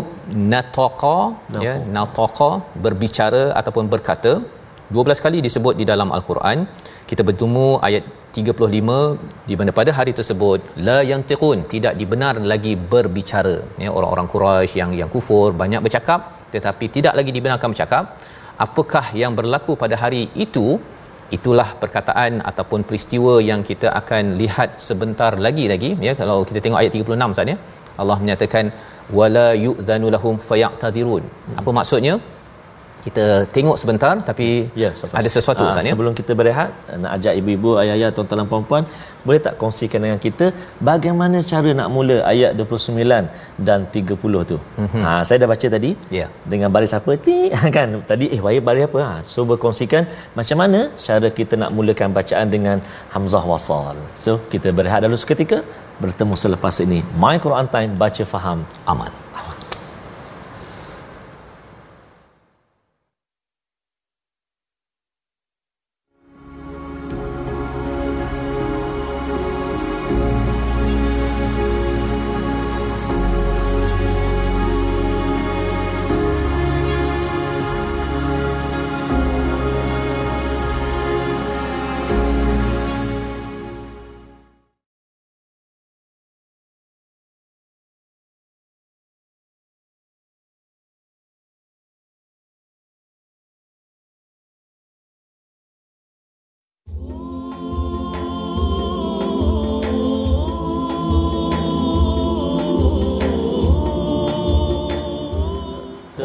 nataqa 0.55 1.19
ya 1.67 1.75
nataqa 1.99 2.51
berbicara 2.87 3.45
ataupun 3.61 3.87
berkata. 3.95 4.35
12 4.97 5.25
kali 5.25 5.39
disebut 5.47 5.75
di 5.81 5.85
dalam 5.91 6.09
al-Quran. 6.17 6.59
Kita 7.11 7.23
bertemu 7.29 7.67
ayat 7.89 8.05
35 8.39 9.49
di 9.49 9.55
mana 9.61 9.71
pada 9.79 9.91
hari 9.99 10.13
tersebut 10.19 10.61
la 10.87 10.99
yang 11.11 11.23
tiqun 11.31 11.59
tidak 11.73 11.95
dibenar 12.01 12.35
lagi 12.53 12.73
berbicara. 12.93 13.57
Ya 13.85 13.91
orang-orang 13.99 14.29
Quraisy 14.33 14.77
yang 14.83 14.93
yang 15.01 15.11
kufur 15.15 15.49
banyak 15.63 15.81
bercakap 15.87 16.21
tetapi 16.55 16.87
tidak 16.97 17.15
lagi 17.19 17.33
dibenarkan 17.37 17.71
bercakap. 17.75 18.05
Apakah 18.67 19.05
yang 19.23 19.33
berlaku 19.39 19.75
pada 19.83 19.97
hari 20.03 20.23
itu? 20.47 20.67
Itulah 21.37 21.69
perkataan 21.83 22.33
ataupun 22.51 22.81
peristiwa 22.89 23.35
yang 23.51 23.61
kita 23.69 23.89
akan 24.01 24.25
lihat 24.41 24.71
sebentar 24.89 25.33
lagi 25.47 25.65
lagi 25.73 25.91
ya 26.07 26.13
kalau 26.19 26.37
kita 26.49 26.61
tengok 26.65 26.81
ayat 26.81 26.93
36 26.97 27.33
Ustaz 27.35 27.53
ya 27.53 27.57
Allah 28.03 28.17
menyatakan 28.23 28.65
wala 29.19 29.47
yu'dhanu 29.67 30.13
lahum 30.15 30.37
fayaqtadirun. 30.49 31.25
Apa 31.61 31.71
maksudnya 31.79 32.15
kita 33.07 33.25
tengok 33.55 33.77
sebentar 33.83 34.15
tapi 34.29 34.49
ya, 34.83 34.91
ada 35.21 35.29
sesuatu 35.37 35.63
Ustaz 35.69 35.87
ya? 35.87 35.93
sebelum 35.95 36.15
kita 36.21 36.33
berehat 36.41 36.71
nak 37.03 37.11
ajak 37.17 37.35
ibu-ibu 37.41 37.71
ayah-ayah 37.83 38.11
tuan-tuan 38.17 38.41
dan 38.43 38.49
puan-puan 38.53 38.85
boleh 39.27 39.41
tak 39.47 39.55
kongsikan 39.61 40.01
dengan 40.05 40.21
kita 40.27 40.47
bagaimana 40.91 41.39
cara 41.53 41.71
nak 41.81 41.89
mula 41.95 42.17
ayat 42.33 42.53
29 42.59 43.67
dan 43.69 43.81
30 43.97 44.51
tu? 44.51 44.59
Mm-hmm. 44.83 45.03
ha 45.05 45.13
saya 45.27 45.39
dah 45.43 45.49
baca 45.53 45.67
tadi 45.77 45.91
yeah. 46.19 46.29
dengan 46.53 46.71
baris 46.75 46.95
apa? 46.99 47.15
Ti 47.27 47.37
kan? 47.77 47.89
Tadi 48.11 48.29
eh 48.37 48.41
baris 48.47 48.63
baris 48.69 48.87
apa? 48.89 49.01
Ha 49.07 49.15
so 49.33 49.47
berkongsikan 49.53 50.05
macam 50.39 50.59
mana 50.63 50.83
cara 51.07 51.31
kita 51.39 51.57
nak 51.63 51.73
mulakan 51.79 52.11
bacaan 52.19 52.49
dengan 52.55 52.79
hamzah 53.15 53.45
wasal. 53.53 53.99
So 54.25 54.35
kita 54.55 54.71
berehat 54.79 55.03
dulu 55.07 55.19
seketika 55.25 55.61
bertemu 56.03 56.35
selepas 56.45 56.77
ini. 56.87 57.01
My 57.25 57.37
Quran 57.47 57.67
time 57.75 57.93
baca 58.05 58.25
faham 58.35 58.61
amal 58.95 59.13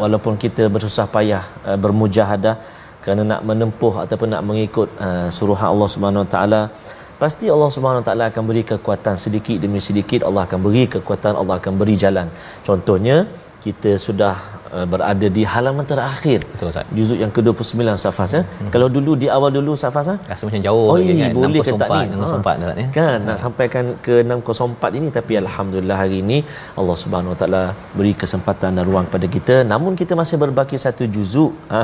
walaupun 0.08 0.34
kita 0.44 0.66
bersusah 0.74 1.06
payah 1.16 1.44
uh, 1.68 1.78
bermujahadah 1.84 2.54
kerana 3.04 3.22
nak 3.32 3.40
menempuh 3.48 3.94
ataupun 4.04 4.28
nak 4.34 4.42
mengikut 4.48 4.88
uh, 5.06 5.28
suruhan 5.36 5.68
Allah 5.74 5.88
Subhanahu 5.94 6.24
Wa 6.24 6.30
Taala 6.34 6.60
pasti 7.22 7.46
Allah 7.54 7.70
Subhanahu 7.76 8.02
Wa 8.02 8.06
Taala 8.08 8.24
akan 8.32 8.42
beri 8.50 8.62
kekuatan 8.72 9.16
sedikit 9.24 9.56
demi 9.64 9.80
sedikit. 9.88 10.20
Allah 10.28 10.42
akan 10.48 10.60
beri 10.66 10.84
kekuatan 10.94 11.32
Allah 11.40 11.56
akan 11.60 11.74
beri 11.80 11.94
jalan. 12.04 12.26
Contohnya 12.68 13.16
kita 13.64 13.90
sudah 14.06 14.57
uh, 14.76 14.86
berada 14.92 15.26
di 15.36 15.42
halaman 15.52 15.84
terakhir. 15.92 16.40
Betul 16.52 16.70
ustaz. 16.72 16.86
Juzuk 16.98 17.18
yang 17.22 17.32
ke-29 17.36 17.80
Safas 18.04 18.30
ya 18.36 18.42
hmm. 18.42 18.70
kalau 18.74 18.88
dulu 18.96 19.12
di 19.22 19.28
awal 19.36 19.50
dulu 19.58 19.72
Safas 19.82 20.06
ya 20.12 20.16
rasa 20.30 20.42
macam 20.48 20.62
jauh 20.66 20.86
oh, 20.90 20.96
lagi 20.96 21.14
kan? 21.22 21.32
boleh 21.38 21.62
ke 21.66 21.72
tak 21.82 21.90
ni? 21.90 22.16
604 22.16 22.64
ha. 22.66 22.70
ya 22.82 22.88
kan 22.98 23.16
ha. 23.18 23.26
nak 23.28 23.38
sampaikan 23.44 23.84
ke 24.06 24.14
604 24.26 24.98
ini 24.98 25.08
tapi 25.18 25.32
alhamdulillah 25.42 25.98
hari 26.02 26.18
ini 26.24 26.38
Allah 26.80 26.96
Subhanahu 27.02 27.34
Wa 27.34 27.38
Taala 27.42 27.62
beri 27.98 28.12
kesempatan 28.22 28.78
dan 28.78 28.84
ruang 28.90 29.06
pada 29.14 29.26
kita. 29.36 29.56
Namun 29.72 29.92
kita 30.00 30.12
masih 30.20 30.36
berbaki 30.42 30.76
satu 30.86 31.04
juzuk. 31.14 31.52
Ha, 31.74 31.80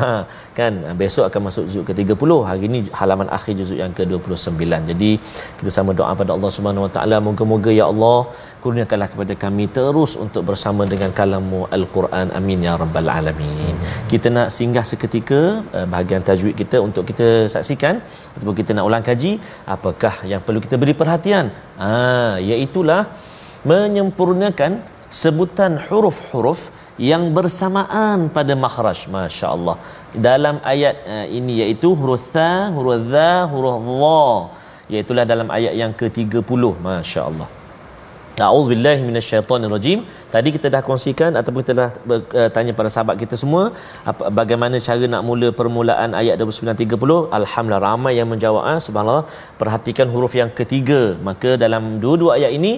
kan? 0.58 0.72
Besok 1.02 1.24
akan 1.28 1.40
masuk 1.48 1.64
juzuk 1.68 1.84
ke-30 1.90 2.30
hari 2.50 2.62
ini 2.70 2.80
halaman 3.00 3.28
akhir 3.38 3.54
juzuk 3.60 3.78
yang 3.82 3.92
ke-29 3.98 4.62
jadi 4.90 5.10
kita 5.58 5.70
sama 5.76 5.90
doa 5.98 6.12
pada 6.22 6.32
Allah 6.36 6.50
Subhanahu 6.56 6.86
Wa 6.86 6.92
Taala. 6.96 7.16
Moga-moga 7.28 7.70
ya 7.80 7.86
Allah 7.92 8.18
kurniakanlah 8.64 9.08
kepada 9.12 9.34
kami 9.44 9.64
terus 9.78 10.12
untuk 10.24 10.42
bersama 10.50 10.82
dengan 10.92 11.10
kalammu 11.18 11.60
al-Quran. 11.76 12.26
Amin 12.38 12.64
ya 12.66 12.73
rabbal 12.82 13.08
alamin. 13.16 13.74
Kita 14.12 14.28
nak 14.36 14.48
singgah 14.56 14.84
seketika 14.90 15.40
uh, 15.76 15.86
bahagian 15.92 16.22
tajwid 16.28 16.54
kita 16.60 16.78
untuk 16.86 17.04
kita 17.10 17.28
saksikan 17.54 18.02
ataupun 18.34 18.56
kita 18.60 18.70
nak 18.76 18.86
ulang 18.88 19.04
kaji 19.08 19.32
apakah 19.74 20.14
yang 20.30 20.40
perlu 20.46 20.60
kita 20.66 20.76
beri 20.82 20.94
perhatian. 21.02 21.48
Ah 21.88 22.36
iaitu 22.50 22.82
menyempurnakan 23.72 24.72
sebutan 25.22 25.80
huruf-huruf 25.86 26.60
yang 27.10 27.22
bersamaan 27.36 28.30
pada 28.36 28.54
makhraj 28.64 28.98
masya-Allah 29.14 29.76
dalam 30.28 30.62
ayat 30.72 30.94
uh, 31.14 31.26
ini 31.38 31.52
iaitu 31.62 31.90
huruf 32.00 32.30
tha 32.34 32.70
huruf 32.76 33.02
dha 33.14 33.30
huruf 33.52 33.82
dha 34.02 34.22
iaitu 34.94 35.12
dalam 35.32 35.48
ayat 35.50 35.74
yang 35.82 35.92
ke-30 36.00 36.62
masya-Allah 36.86 37.48
A'udzubillahi 38.34 39.02
minasyaitonirrajim. 39.08 39.98
Tadi 40.34 40.48
kita 40.56 40.66
dah 40.74 40.82
kongsikan 40.88 41.38
ataupun 41.40 41.60
kita 41.62 41.74
dah 41.80 41.88
uh, 42.14 42.48
tanya 42.54 42.72
para 42.78 42.90
sahabat 42.94 43.14
kita 43.22 43.38
semua 43.42 43.70
apa, 44.10 44.26
bagaimana 44.38 44.82
cara 44.86 45.06
nak 45.12 45.22
mula 45.28 45.48
permulaan 45.60 46.18
ayat 46.20 46.34
2930. 46.42 47.30
Alhamdulillah 47.38 47.82
ramai 47.90 48.12
yang 48.18 48.28
menjawab 48.32 48.62
ah 48.72 48.78
subhanallah. 48.86 49.24
Perhatikan 49.60 50.10
huruf 50.14 50.34
yang 50.40 50.50
ketiga. 50.60 51.00
Maka 51.28 51.52
dalam 51.64 52.02
dua-dua 52.04 52.30
ayat 52.38 52.52
ini 52.58 52.72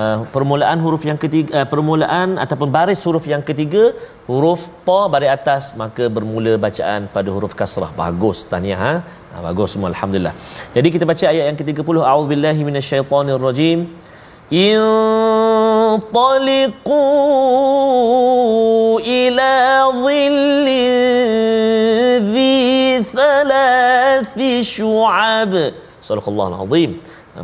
uh, 0.00 0.18
permulaan 0.34 0.78
huruf 0.84 1.04
yang 1.10 1.20
ketiga 1.24 1.50
uh, 1.60 1.66
permulaan 1.72 2.36
ataupun 2.44 2.68
baris 2.76 3.00
huruf 3.08 3.24
yang 3.32 3.44
ketiga 3.50 3.84
huruf 4.28 4.68
ta 4.88 5.00
baris 5.14 5.32
atas 5.36 5.72
maka 5.82 6.06
bermula 6.16 6.52
bacaan 6.66 7.08
pada 7.16 7.32
huruf 7.36 7.54
kasrah. 7.62 7.90
Bagus 8.02 8.44
tahniah 8.52 8.80
ha. 8.84 8.92
Ha, 9.28 9.40
bagus 9.48 9.72
semua 9.72 9.88
alhamdulillah. 9.92 10.34
Jadi 10.76 10.88
kita 10.92 11.04
baca 11.10 11.24
ayat 11.32 11.44
yang 11.48 11.58
ke-30 11.60 11.96
a'udzubillahi 12.10 12.60
minasyaitonirrajim. 12.68 13.80
انطلقوا 14.53 15.99
إلى 18.99 19.53
ظل 20.03 20.67
ذي 22.33 23.03
ثلاث 23.03 24.37
شعب 24.61 25.53
صدق 26.01 26.25
الله 26.29 26.47
العظيم 26.47 26.91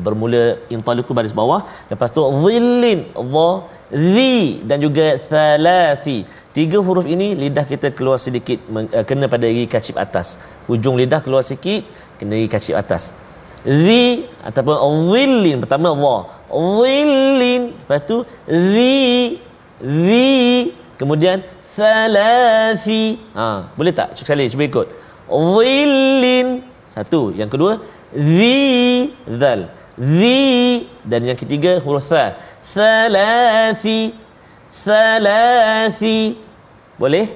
bermula 0.05 0.61
intaliku 0.69 1.17
baris 1.17 1.33
bawah 1.33 1.65
lepas 1.89 2.13
tu 2.13 2.21
dhillin 2.21 2.99
dha 3.33 3.49
zi 3.89 4.61
dan 4.69 4.77
juga 4.85 5.17
thalathi 5.29 6.17
tiga 6.53 6.77
huruf 6.77 7.09
ini 7.09 7.33
lidah 7.33 7.65
kita 7.65 7.89
keluar 7.97 8.21
sedikit 8.21 8.61
eh, 8.93 9.05
kena 9.09 9.25
pada 9.33 9.49
gigi 9.49 9.65
kacip 9.65 9.97
atas 10.05 10.37
hujung 10.69 10.93
lidah 11.01 11.21
keluar 11.25 11.41
sikit 11.41 11.81
kena 12.21 12.37
gigi 12.37 12.51
kacip 12.53 12.75
atas 12.77 13.17
zi 13.65 14.29
ataupun 14.45 14.77
dhillin 15.09 15.57
pertama 15.65 15.89
dha 16.03 16.17
dhillin 16.50 17.62
lepas 17.72 18.00
tu 18.04 18.16
zi 18.48 19.38
zi. 19.80 20.72
Kemudian 20.94 21.42
thalathi 21.74 23.18
ha 23.36 23.68
boleh 23.74 23.92
tak? 23.92 24.14
Cuba 24.16 24.26
sekali 24.28 24.44
cuba 24.52 24.64
ikut. 24.70 24.88
Dhillin 25.28 26.48
satu. 26.94 27.34
Yang 27.34 27.50
kedua 27.54 27.72
zi 28.12 28.58
zal. 29.40 29.60
Zi. 29.94 30.86
Dan 31.06 31.20
yang 31.28 31.38
ketiga 31.38 31.78
huruf 31.84 32.06
tha 32.12 32.36
thalathi 32.72 34.14
thalathi 34.84 36.38
boleh? 37.00 37.26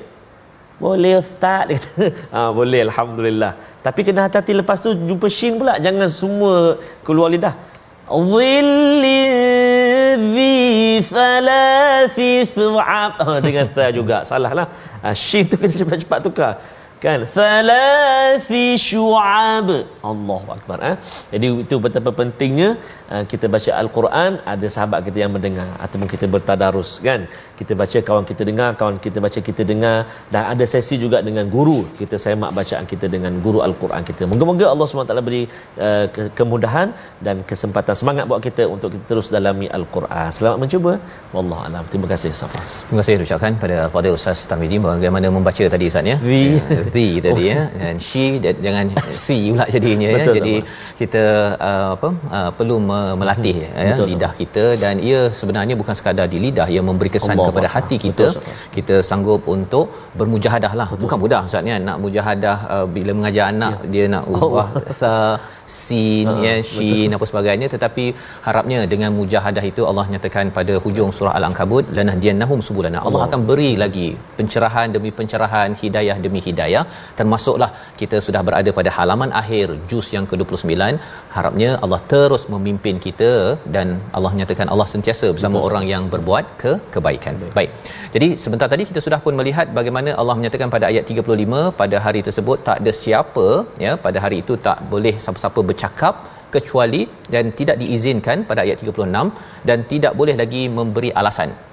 Boleh 0.79 1.19
ustaz. 1.19 1.67
Dia 1.67 1.79
kata 1.83 2.05
ha, 2.31 2.41
boleh 2.59 2.87
alhamdulillah. 2.87 3.53
Tapi 3.83 4.01
kena 4.07 4.31
hati-hati 4.31 4.55
lepas 4.55 4.79
tu 4.79 4.95
jumpa 4.95 5.27
shin 5.27 5.59
pula. 5.59 5.75
Jangan 5.83 6.07
semua 6.07 6.79
keluar 7.03 7.35
lidah 7.35 7.55
ظل 8.12 9.04
ذي 10.36 10.64
thalathi 11.14 12.32
thu'ab 12.56 13.12
oh, 13.26 13.38
dengan 13.46 13.66
tha 13.76 13.88
juga 13.98 14.18
salah 14.30 14.52
lah 14.60 14.68
ah, 15.06 15.16
shin 15.26 15.44
tu 15.50 15.56
kena 15.62 15.76
cepat-cepat 15.82 16.20
tukar 16.28 16.54
kan 17.04 17.20
thalathi 17.36 18.66
syu'ab 18.88 19.68
Allahu 20.12 20.48
akbar 20.56 20.78
eh 20.90 20.96
jadi 21.34 21.48
itu 21.64 21.76
betapa 21.86 22.12
pentingnya 22.20 22.70
uh, 23.14 23.24
kita 23.32 23.46
baca 23.56 23.72
al-Quran 23.82 24.32
ada 24.54 24.68
sahabat 24.76 25.00
kita 25.08 25.18
yang 25.24 25.34
mendengar 25.36 25.68
ataupun 25.86 26.08
kita 26.14 26.26
bertadarus 26.36 26.92
kan 27.08 27.28
Kita 27.61 27.73
baca 27.81 27.99
kawan 28.09 28.25
kita 28.31 28.43
dengar 28.51 28.69
kawan 28.81 28.97
kita 29.07 29.19
baca 29.27 29.39
kita 29.49 29.63
dengar. 29.71 29.97
Dan 30.33 30.43
ada 30.53 30.65
sesi 30.73 30.95
juga 31.05 31.19
dengan 31.29 31.45
guru. 31.55 31.79
Kita 32.01 32.17
semak 32.25 32.51
bacaan 32.59 32.85
kita 32.93 33.07
dengan 33.15 33.33
guru 33.45 33.61
al-Quran 33.67 34.03
kita. 34.11 34.23
Moga-moga 34.33 34.67
Allah 34.73 34.87
SWT 34.87 35.15
beri 35.29 35.43
uh, 35.87 36.07
ke- 36.15 36.31
kemudahan 36.39 36.89
dan 37.27 37.37
kesempatan 37.51 37.95
semangat 38.01 38.25
buat 38.31 38.41
kita 38.47 38.63
untuk 38.75 38.89
kita 38.95 39.05
terus 39.13 39.29
dalami 39.35 39.67
al-Quran. 39.79 40.29
Selamat 40.39 40.59
mencuba. 40.65 40.93
Wallahu 41.35 41.61
alam. 41.69 41.85
Terima 41.93 42.09
kasih 42.13 42.31
Safas 42.41 42.73
Terima 42.87 42.99
kasih 43.03 43.13
ucapkan 43.27 43.53
pada 43.63 43.77
Fadil 43.95 44.15
Ustaz 44.19 44.39
Tarmizi 44.51 44.77
bagaimana 44.81 45.27
membaca 45.39 45.65
tadi 45.75 45.87
Ustaz 45.91 46.07
ya. 46.13 46.17
Vi. 46.31 46.43
Ya, 46.57 46.79
Vi 46.95 47.07
tadi 47.27 47.43
ya. 47.53 47.59
Dan 47.81 47.97
she 48.09 48.25
dan- 48.45 48.61
jangan 48.67 48.87
fi 49.27 49.39
pula 49.53 49.67
jadinya 49.75 50.09
ya. 50.15 50.25
Jadi 50.39 50.55
Safas. 50.63 50.97
kita 51.01 51.25
uh, 51.69 51.89
apa 51.97 52.09
uh, 52.37 52.51
perlu 52.59 52.77
me- 52.89 53.17
melatih 53.21 53.57
ya 53.65 53.71
Betul, 53.93 54.09
lidah 54.15 54.33
kita. 54.41 54.65
Dan 54.83 54.95
ia 55.11 55.21
sebenarnya 55.41 55.75
bukan 55.83 55.95
sekadar 56.01 56.27
di 56.35 56.39
lidah. 56.47 56.69
Yang 56.77 56.85
memberi 56.91 57.11
kesan 57.17 57.35
Allah 57.37 57.48
kepada 57.49 57.69
hati 57.75 57.97
kita. 58.07 58.27
Betul. 58.31 58.57
Kita 58.77 58.95
sanggup 59.11 59.43
untuk 59.57 59.87
bermujahadah 60.21 60.73
lah. 60.81 60.89
Bukan 61.05 61.19
mudah 61.25 61.41
Ustaz 61.49 61.71
ya 61.71 61.77
nak 61.89 61.97
mujahadah 62.05 62.57
uh, 62.75 62.87
bila 62.97 63.13
mengajar 63.19 63.45
anak 63.55 63.77
dia 63.93 64.05
nak 64.15 64.25
ubah 64.33 64.69
sa 65.01 65.13
sin 65.77 66.29
ya 66.47 66.55
shin 66.73 67.17
apa 67.17 67.27
sebagainya. 67.31 67.69
Tetapi 67.75 68.05
harapnya 68.47 68.81
dengan 68.93 69.11
mujahadah 69.19 69.65
itu 69.71 69.85
Allah 69.91 70.07
nyatakan 70.15 70.47
pada 70.59 70.77
hujung 70.85 71.11
surah 71.19 71.35
al-ankabut 71.39 71.85
lanahdiyannahum 71.99 72.61
subulana. 72.69 73.01
Allah 73.09 73.23
akan 73.29 73.43
beri 73.51 73.71
lagi 73.85 74.09
pencerahan 74.39 74.89
demi 74.97 75.13
pencerahan 75.19 75.77
hidayah 75.83 76.17
demi 76.27 76.43
hidayah. 76.49 76.85
Termasuklah 77.21 77.71
kita 78.03 78.19
sudah 78.27 78.43
berada 78.49 78.73
pada 78.79 78.93
halaman 78.99 79.33
akhir 79.43 79.67
juz 79.93 80.09
yang 80.17 80.27
ke-29. 80.33 80.75
Harapnya 81.37 81.71
Allah 81.85 82.01
terus 82.13 82.45
memimpin 82.55 82.97
kita 83.07 83.33
dan 83.77 83.89
Allah 84.19 84.33
nyatakan 84.41 84.69
Allah 84.75 84.89
sentiasa 84.95 85.27
bersama 85.37 85.59
orang 85.69 85.85
yang 85.93 86.05
berbuat 86.15 86.45
ke 86.63 86.73
kebaikan. 86.95 87.35
Baik. 87.59 87.71
Jadi 88.15 88.29
sebentar 88.43 88.69
tadi 88.73 88.85
kita 88.91 89.01
sudah 89.07 89.21
pun 89.25 89.35
melihat 89.41 89.67
bagaimana 89.79 90.11
Allah 90.21 90.35
menyatakan 90.39 90.69
pada 90.75 90.87
ayat 90.91 91.05
35 91.13 91.63
pada 91.81 91.97
hari 92.07 92.21
tersebut 92.29 92.59
tak 92.69 92.77
ada 92.81 92.93
siapa 93.03 93.47
ya 93.85 93.93
pada 94.07 94.19
hari 94.25 94.37
itu 94.45 94.55
tak 94.67 94.79
boleh 94.93 95.15
siapa-siapa 95.25 95.58
bercakap 95.71 96.15
kecuali 96.55 97.05
dan 97.29 97.53
tidak 97.53 97.77
diizinkan 97.83 98.49
pada 98.49 98.65
ayat 98.65 98.81
36 98.81 99.69
dan 99.69 99.79
tidak 99.85 100.13
boleh 100.17 100.35
lagi 100.43 100.63
memberi 100.73 101.13
alasan 101.13 101.68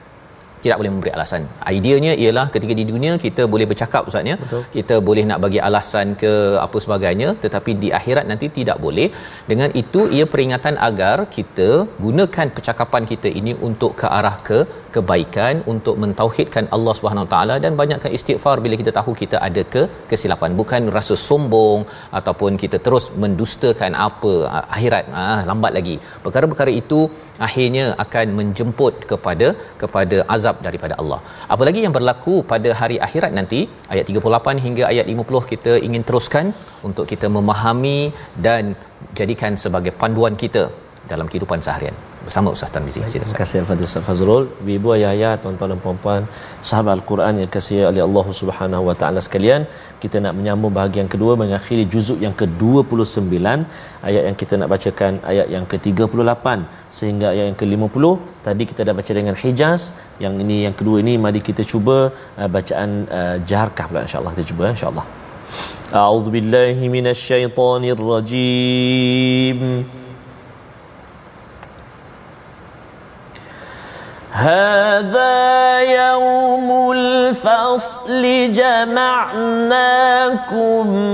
tidak 0.65 0.77
boleh 0.81 0.91
memberi 0.93 1.11
alasan. 1.15 1.43
Ideanya 1.79 2.13
ialah 2.23 2.45
ketika 2.55 2.73
di 2.79 2.85
dunia 2.91 3.13
kita 3.25 3.43
boleh 3.53 3.67
bercakap 3.71 4.09
ustaz 4.11 4.31
ya. 4.31 4.37
Kita 4.75 4.97
boleh 5.09 5.23
nak 5.29 5.41
bagi 5.45 5.59
alasan 5.67 6.07
ke 6.23 6.33
apa 6.65 6.77
sebagainya 6.85 7.29
tetapi 7.43 7.73
di 7.83 7.91
akhirat 7.99 8.27
nanti 8.31 8.49
tidak 8.59 8.79
boleh. 8.85 9.07
Dengan 9.51 9.69
itu 9.81 10.03
ia 10.17 10.27
peringatan 10.33 10.77
agar 10.89 11.17
kita 11.37 11.69
gunakan 12.05 12.47
percakapan 12.57 13.05
kita 13.13 13.29
ini 13.41 13.53
untuk 13.69 13.93
ke 14.01 14.07
arah 14.19 14.35
ke 14.49 14.59
kebaikan 14.95 15.55
untuk 15.73 15.95
mentauhidkan 16.03 16.65
Allah 16.75 16.93
Subhanahu 16.97 17.27
taala 17.33 17.55
dan 17.63 17.73
banyakkan 17.81 18.11
istighfar 18.17 18.55
bila 18.65 18.75
kita 18.81 18.91
tahu 18.97 19.11
kita 19.21 19.37
ada 19.47 19.61
ke 19.73 19.81
kesilapan 20.11 20.51
bukan 20.61 20.81
rasa 20.97 21.15
sombong 21.27 21.81
ataupun 22.19 22.51
kita 22.63 22.79
terus 22.85 23.05
mendustakan 23.23 23.93
apa 24.07 24.33
akhirat 24.75 25.05
ah 25.23 25.39
lambat 25.49 25.73
lagi 25.77 25.95
perkara-perkara 26.25 26.73
itu 26.81 26.99
akhirnya 27.47 27.85
akan 28.03 28.27
menjemput 28.39 28.93
kepada 29.11 29.47
kepada 29.81 30.17
azab 30.35 30.57
daripada 30.67 30.95
Allah. 31.01 31.19
Apalagi 31.55 31.81
yang 31.85 31.95
berlaku 31.97 32.35
pada 32.53 32.71
hari 32.81 32.97
akhirat 33.07 33.33
nanti 33.39 33.61
ayat 33.93 34.07
38 34.13 34.65
hingga 34.65 34.83
ayat 34.93 35.07
50 35.13 35.51
kita 35.53 35.75
ingin 35.89 36.05
teruskan 36.09 36.47
untuk 36.89 37.07
kita 37.11 37.29
memahami 37.37 37.99
dan 38.47 38.75
jadikan 39.19 39.53
sebagai 39.65 39.93
panduan 40.01 40.35
kita 40.43 40.65
dalam 41.11 41.25
kehidupan 41.31 41.59
seharian 41.65 41.95
bersama 42.25 42.49
Ustaz 42.55 42.69
silakan 42.73 43.09
Terima 43.13 43.39
kasih 43.41 43.57
Fadil 43.69 43.87
Ustaz 43.89 44.03
Fazrul. 44.07 44.43
Ibu 44.77 44.89
ayah-ayah, 44.97 45.33
tuan-tuan 45.41 45.69
dan 45.73 45.79
puan-puan, 45.83 46.21
sahabat 46.69 46.93
Al-Quran 46.97 47.33
yang 47.41 47.51
kasih 47.55 47.79
oleh 47.91 48.01
Allah 48.07 48.25
Subhanahu 48.39 48.83
Wa 48.89 48.95
Taala 49.01 49.19
sekalian, 49.27 49.61
kita 50.03 50.17
nak 50.25 50.33
menyambung 50.37 50.73
bahagian 50.77 51.07
kedua 51.13 51.33
mengakhiri 51.41 51.83
juzuk 51.93 52.17
yang 52.25 52.33
ke-29, 52.39 53.29
ayat 54.09 54.23
yang 54.27 54.37
kita 54.41 54.53
nak 54.61 54.69
bacakan 54.73 55.13
ayat 55.31 55.47
yang 55.55 55.65
ke-38 55.71 56.45
sehingga 56.97 57.27
ayat 57.33 57.45
yang 57.49 57.57
ke-50. 57.61 58.03
Tadi 58.47 58.63
kita 58.71 58.81
dah 58.87 58.95
baca 58.99 59.11
dengan 59.19 59.35
Hijaz, 59.41 59.81
yang 60.23 60.33
ini 60.45 60.57
yang 60.65 60.75
kedua 60.79 60.97
ini 61.05 61.13
mari 61.25 61.41
kita 61.49 61.61
cuba 61.73 61.97
uh, 62.41 62.49
bacaan 62.55 62.89
uh, 63.19 63.35
Jaharkah 63.49 63.85
pula 63.91 64.01
insya-Allah 64.07 64.33
kita 64.37 64.45
cuba 64.53 64.65
insya-Allah. 64.75 65.05
A'udzu 66.01 66.29
billahi 66.33 66.89
minasyaitonir 66.95 68.01
rajim. 68.13 69.61
هذا 74.35 75.79
يوم 75.79 76.91
الفصل 76.91 78.51
جمعناكم 78.51 79.63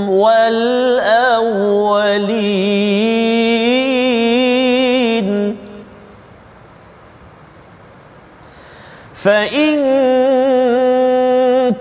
والأولين. 0.10 0.82
فإن 9.16 9.76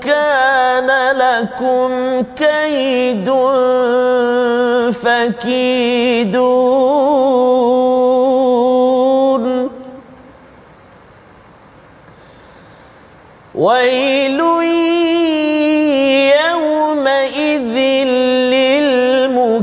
كان 0.00 0.90
لكم 1.16 2.22
كيد 2.37 3.31
فكيدون. 4.92 6.81
ويل 13.61 14.40
يومئذ 16.40 17.77
للمكذبين. 18.57 19.61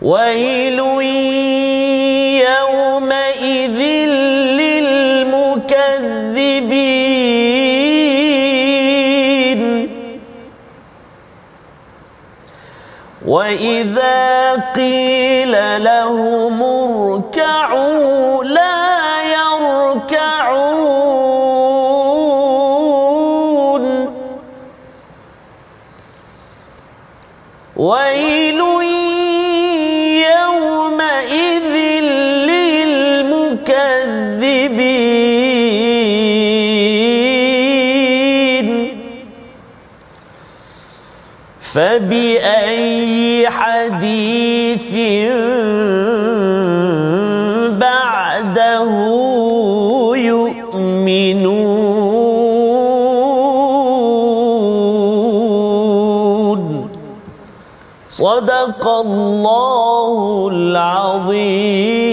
ويل 0.02 0.80
وإذا 13.28 14.56
قيل 14.76 15.84
لهم 15.84 16.63
اركعوا 16.63 18.37
فبأي 41.78 43.50
حديث 43.50 44.92
بعده 47.78 48.90
يؤمنون؟ 50.16 51.68
صدق 58.10 58.88
الله 58.88 60.50
العظيم. 60.52 62.07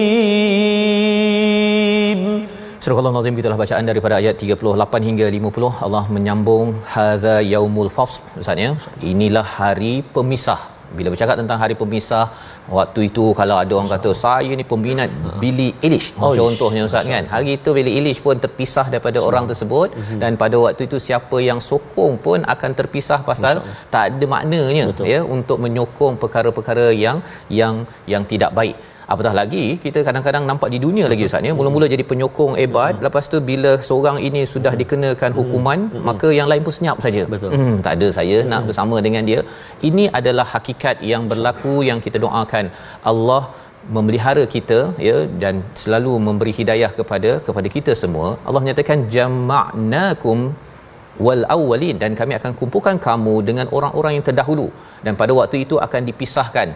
Surah 2.84 2.98
Allah 3.00 3.12
Nazim 3.16 3.36
gitulah 3.38 3.56
bacaan 3.60 3.84
daripada 3.88 4.14
ayat 4.20 4.42
38 4.46 5.06
hingga 5.08 5.26
50 5.34 5.68
Allah 5.86 6.02
menyambung 6.14 6.66
hadza 6.94 7.36
yaumul 7.52 7.88
fasl. 7.94 8.20
Ustaz 8.40 8.60
ya? 8.64 8.70
Inilah 9.10 9.44
hari 9.58 9.92
pemisah. 10.16 10.58
Bila 10.98 11.08
bercakap 11.14 11.36
tentang 11.40 11.58
hari 11.62 11.74
pemisah 11.82 12.26
waktu 12.76 13.00
itu 13.08 13.24
kalau 13.40 13.56
ada 13.62 13.72
orang 13.78 13.90
kata 13.94 14.10
saya 14.24 14.52
ni 14.60 14.66
peminat 14.72 15.10
Billy 15.40 15.68
Eilish. 15.86 16.08
Oh, 16.20 16.32
contohnya 16.42 16.84
Ustaz 16.90 17.08
kan? 17.14 17.24
Hari 17.34 17.50
itu 17.58 17.72
Billy 17.78 17.92
Eilish 17.96 18.20
pun 18.26 18.36
terpisah 18.44 18.86
daripada 18.92 19.18
so. 19.22 19.26
orang 19.30 19.46
tersebut. 19.52 19.88
Mm-hmm. 19.96 20.20
dan 20.22 20.32
pada 20.42 20.56
waktu 20.64 20.84
itu 20.88 20.98
siapa 21.08 21.38
yang 21.48 21.62
sokong 21.70 22.14
pun 22.26 22.44
akan 22.54 22.70
terpisah 22.80 23.20
pasal 23.30 23.64
tak 23.94 24.04
ada 24.12 24.26
maknanya 24.34 24.86
Betul. 24.92 25.06
ya? 25.14 25.22
Untuk 25.36 25.60
menyokong 25.66 26.16
perkara-perkara 26.24 26.88
yang 27.04 27.20
yang 27.60 27.76
yang 28.14 28.24
tidak 28.34 28.52
baik 28.60 28.76
apatah 29.12 29.32
lagi 29.40 29.64
kita 29.84 29.98
kadang-kadang 30.06 30.44
nampak 30.50 30.68
di 30.74 30.78
dunia 30.84 31.06
lagi 31.12 31.24
ustaz 31.28 31.48
ya. 31.48 31.52
Mula-mula 31.58 31.86
jadi 31.94 32.04
penyokong 32.10 32.54
ebat 32.64 32.94
hmm. 32.96 33.04
lepas 33.06 33.24
tu 33.32 33.38
bila 33.50 33.72
seorang 33.88 34.18
ini 34.28 34.42
sudah 34.54 34.72
hmm. 34.74 34.80
dikenakan 34.82 35.32
hukuman 35.38 35.78
hmm. 35.90 36.04
maka 36.08 36.30
yang 36.38 36.48
lain 36.52 36.62
pun 36.66 36.74
senyap 36.78 36.98
saja. 37.06 37.24
Betul. 37.34 37.52
Hmm, 37.58 37.76
tak 37.86 37.94
ada 37.98 38.08
saya 38.18 38.38
hmm. 38.40 38.48
nak 38.52 38.62
bersama 38.70 38.98
dengan 39.06 39.24
dia. 39.30 39.40
Ini 39.90 40.06
adalah 40.20 40.46
hakikat 40.54 40.98
yang 41.12 41.24
berlaku 41.32 41.74
yang 41.90 42.00
kita 42.06 42.20
doakan. 42.26 42.66
Allah 43.12 43.42
memelihara 43.96 44.44
kita 44.54 44.78
ya 45.06 45.16
dan 45.42 45.54
selalu 45.82 46.12
memberi 46.26 46.52
hidayah 46.60 46.90
kepada 46.98 47.30
kepada 47.46 47.68
kita 47.76 47.92
semua. 48.02 48.28
Allah 48.46 48.60
menyatakan 48.64 49.00
jama'nakum 49.16 50.38
wal 51.26 51.44
awwalin. 51.56 51.96
Dan 52.02 52.12
kami 52.20 52.34
akan 52.40 52.52
kumpulkan 52.60 52.98
kamu 53.06 53.34
dengan 53.48 53.66
orang-orang 53.76 54.14
yang 54.16 54.26
terdahulu. 54.28 54.66
Dan 55.04 55.14
pada 55.20 55.32
waktu 55.40 55.58
itu 55.64 55.78
akan 55.86 56.02
dipisahkan 56.10 56.70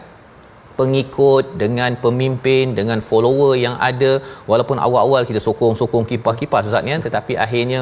pengikut 0.80 1.44
dengan 1.62 1.90
pemimpin 2.04 2.74
dengan 2.78 2.98
follower 3.08 3.52
yang 3.66 3.76
ada. 3.90 4.12
Walaupun 4.50 4.78
awal-awal 4.86 5.22
kita 5.30 5.40
sokong-sokong 5.48 6.04
kipas-kipas 6.10 6.70
ustaz 6.70 6.86
ya. 6.92 6.96
Tetapi 7.06 7.34
akhirnya 7.44 7.80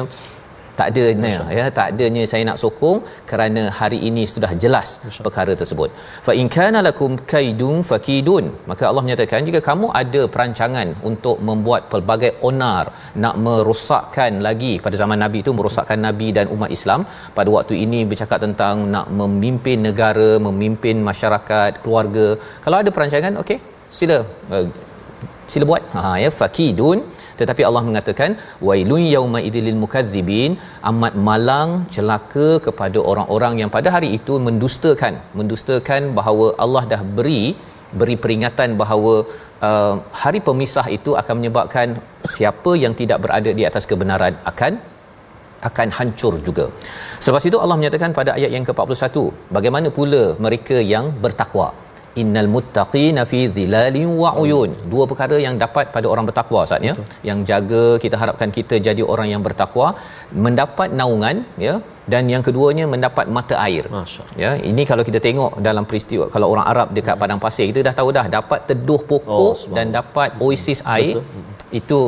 tak 0.79 0.87
adanya 0.91 1.33
ya 1.57 1.65
tak 1.77 1.87
adanya 1.91 2.23
saya 2.31 2.43
nak 2.49 2.57
sokong 2.63 2.97
kerana 3.29 3.63
hari 3.79 3.99
ini 4.09 4.23
sudah 4.33 4.51
jelas 4.63 4.87
perkara 5.27 5.53
tersebut. 5.61 5.89
Fa 6.27 6.33
in 6.41 6.47
kana 6.55 6.81
lakum 6.87 7.13
kaidun 7.33 7.77
fakidun. 7.89 8.45
Maka 8.71 8.83
Allah 8.89 9.03
menyatakan 9.05 9.47
jika 9.49 9.61
kamu 9.69 9.87
ada 10.01 10.21
perancangan 10.33 10.89
untuk 11.09 11.37
membuat 11.49 11.83
pelbagai 11.93 12.31
onar 12.49 12.85
nak 13.23 13.35
merosakkan 13.45 14.33
lagi 14.47 14.73
pada 14.85 14.95
zaman 15.03 15.19
nabi 15.25 15.39
itu 15.43 15.53
merosakkan 15.59 16.01
nabi 16.07 16.29
dan 16.39 16.47
umat 16.55 16.71
Islam 16.77 17.01
pada 17.37 17.49
waktu 17.57 17.75
ini 17.85 18.01
bercakap 18.11 18.41
tentang 18.45 18.75
nak 18.95 19.07
memimpin 19.21 19.79
negara 19.89 20.29
memimpin 20.47 20.97
masyarakat 21.09 21.71
keluarga 21.85 22.27
kalau 22.65 22.77
ada 22.81 22.91
perancangan 22.97 23.35
okey 23.43 23.59
sila 23.99 24.17
uh, 24.53 24.67
sila 25.51 25.65
buat. 25.71 25.83
Ha 25.95 26.01
ya 26.23 26.29
fakidun 26.41 26.97
tetapi 27.41 27.61
Allah 27.69 27.83
mengatakan 27.89 28.33
wailun 28.67 29.03
yauma 29.15 29.41
idilil 29.47 29.79
mukadzibin 29.83 30.51
amat 30.91 31.15
malang 31.29 31.71
celaka 31.95 32.49
kepada 32.67 32.99
orang-orang 33.11 33.55
yang 33.61 33.71
pada 33.77 33.91
hari 33.95 34.09
itu 34.19 34.35
mendustakan 34.47 35.15
mendustakan 35.39 36.03
bahawa 36.19 36.47
Allah 36.65 36.83
dah 36.93 37.01
beri 37.19 37.41
beri 37.99 38.15
peringatan 38.23 38.69
bahawa 38.81 39.13
uh, 39.67 39.95
hari 40.21 40.39
pemisah 40.47 40.87
itu 40.97 41.11
akan 41.21 41.35
menyebabkan 41.39 41.87
siapa 42.35 42.71
yang 42.83 42.93
tidak 43.01 43.21
berada 43.25 43.51
di 43.59 43.65
atas 43.69 43.85
kebenaran 43.91 44.35
akan 44.51 44.73
akan 45.69 45.89
hancur 45.97 46.33
juga. 46.47 46.65
Sebab 47.25 47.41
itu 47.49 47.57
Allah 47.63 47.77
menyatakan 47.79 48.11
pada 48.19 48.31
ayat 48.37 48.51
yang 48.55 48.65
ke-41, 48.67 49.15
bagaimana 49.57 49.87
pula 49.97 50.23
mereka 50.45 50.77
yang 50.93 51.05
bertakwa? 51.23 51.67
Innal 52.21 52.49
muttaqina 52.55 53.23
fi 53.31 53.41
dhilalin 53.57 54.09
wa 54.21 54.31
uyun. 54.43 54.71
Dua 54.93 55.05
perkara 55.11 55.37
yang 55.45 55.57
dapat 55.63 55.85
pada 55.95 56.07
orang 56.13 56.25
bertakwa 56.29 56.61
Ustaz 56.67 56.87
ya. 56.89 56.95
Yang 57.29 57.39
jaga 57.51 57.83
kita 58.05 58.15
harapkan 58.21 58.51
kita 58.57 58.77
jadi 58.87 59.03
orang 59.13 59.29
yang 59.33 59.43
bertakwa 59.47 59.89
mendapat 60.47 60.91
naungan 61.01 61.37
ya. 61.67 61.75
Dan 62.13 62.23
yang 62.33 62.43
keduanya 62.47 62.85
mendapat 62.91 63.25
mata 63.37 63.55
air. 63.67 63.85
Ya, 64.43 64.51
ini 64.69 64.83
kalau 64.91 65.03
kita 65.07 65.19
tengok 65.25 65.59
dalam 65.67 65.83
peristiwa 65.89 66.25
kalau 66.35 66.47
orang 66.53 66.67
Arab 66.71 66.87
dekat 66.97 67.15
padang 67.23 67.41
pasir 67.45 67.65
kita 67.71 67.81
dah 67.87 67.95
tahu 67.99 68.09
dah 68.17 68.25
dapat 68.37 68.59
teduh 68.69 69.01
pokok 69.11 69.55
oh, 69.67 69.75
dan 69.77 69.91
dapat 69.99 70.39
oasis 70.45 70.81
air. 70.95 71.15
Betul 71.19 71.56
itu 71.79 71.99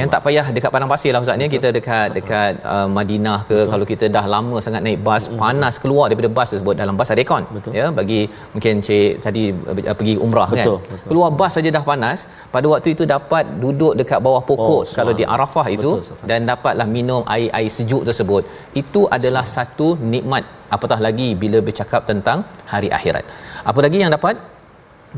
yang 0.00 0.08
tak 0.12 0.20
payah 0.24 0.46
dekat 0.56 0.70
padang 0.74 0.90
pasir 0.92 1.10
lah 1.14 1.20
ustaz 1.24 1.36
ni. 1.40 1.46
Kita 1.54 1.68
dekat 1.76 2.08
dekat 2.18 2.52
uh, 2.74 2.88
Madinah 2.96 3.38
ke 3.48 3.56
Betul. 3.56 3.70
kalau 3.72 3.86
kita 3.90 4.06
dah 4.16 4.24
lama 4.34 4.56
sangat 4.66 4.80
naik 4.86 4.98
bas 5.08 5.24
hmm. 5.28 5.40
panas 5.42 5.74
keluar 5.82 6.04
daripada 6.08 6.30
bas 6.38 6.48
tersebut 6.52 6.74
dalam 6.82 6.96
bas 7.00 7.12
ada 7.12 7.20
aircon 7.24 7.44
ya 7.78 7.86
bagi 7.98 8.20
mungkin 8.54 8.80
cik 8.86 9.10
tadi 9.24 9.44
uh, 9.52 9.96
pergi 9.98 10.14
umrah 10.26 10.48
kan? 10.48 10.56
Betul. 10.56 10.78
kan 10.78 10.92
Betul. 10.92 11.08
keluar 11.10 11.30
bas 11.40 11.52
saja 11.56 11.70
dah 11.76 11.84
panas 11.90 12.18
pada 12.54 12.66
waktu 12.72 12.88
itu 12.96 13.04
dapat 13.14 13.44
duduk 13.64 13.92
dekat 14.00 14.20
bawah 14.26 14.42
pokok 14.50 14.82
oh, 14.82 14.94
kalau 14.98 15.12
di 15.20 15.26
Arafah 15.34 15.66
itu 15.76 15.92
Betul, 16.00 16.28
dan 16.30 16.48
dapatlah 16.52 16.88
minum 16.96 17.20
air-air 17.34 17.70
sejuk 17.76 18.02
tersebut. 18.08 18.42
Itu 18.82 19.02
adalah 19.16 19.44
satu 19.56 19.88
nikmat. 20.14 20.44
Apatah 20.74 20.98
lagi 21.06 21.28
bila 21.42 21.58
bercakap 21.66 22.02
tentang 22.10 22.38
hari 22.72 22.88
akhirat. 22.98 23.24
Apa 23.70 23.78
lagi 23.84 23.98
yang 24.02 24.12
dapat 24.16 24.34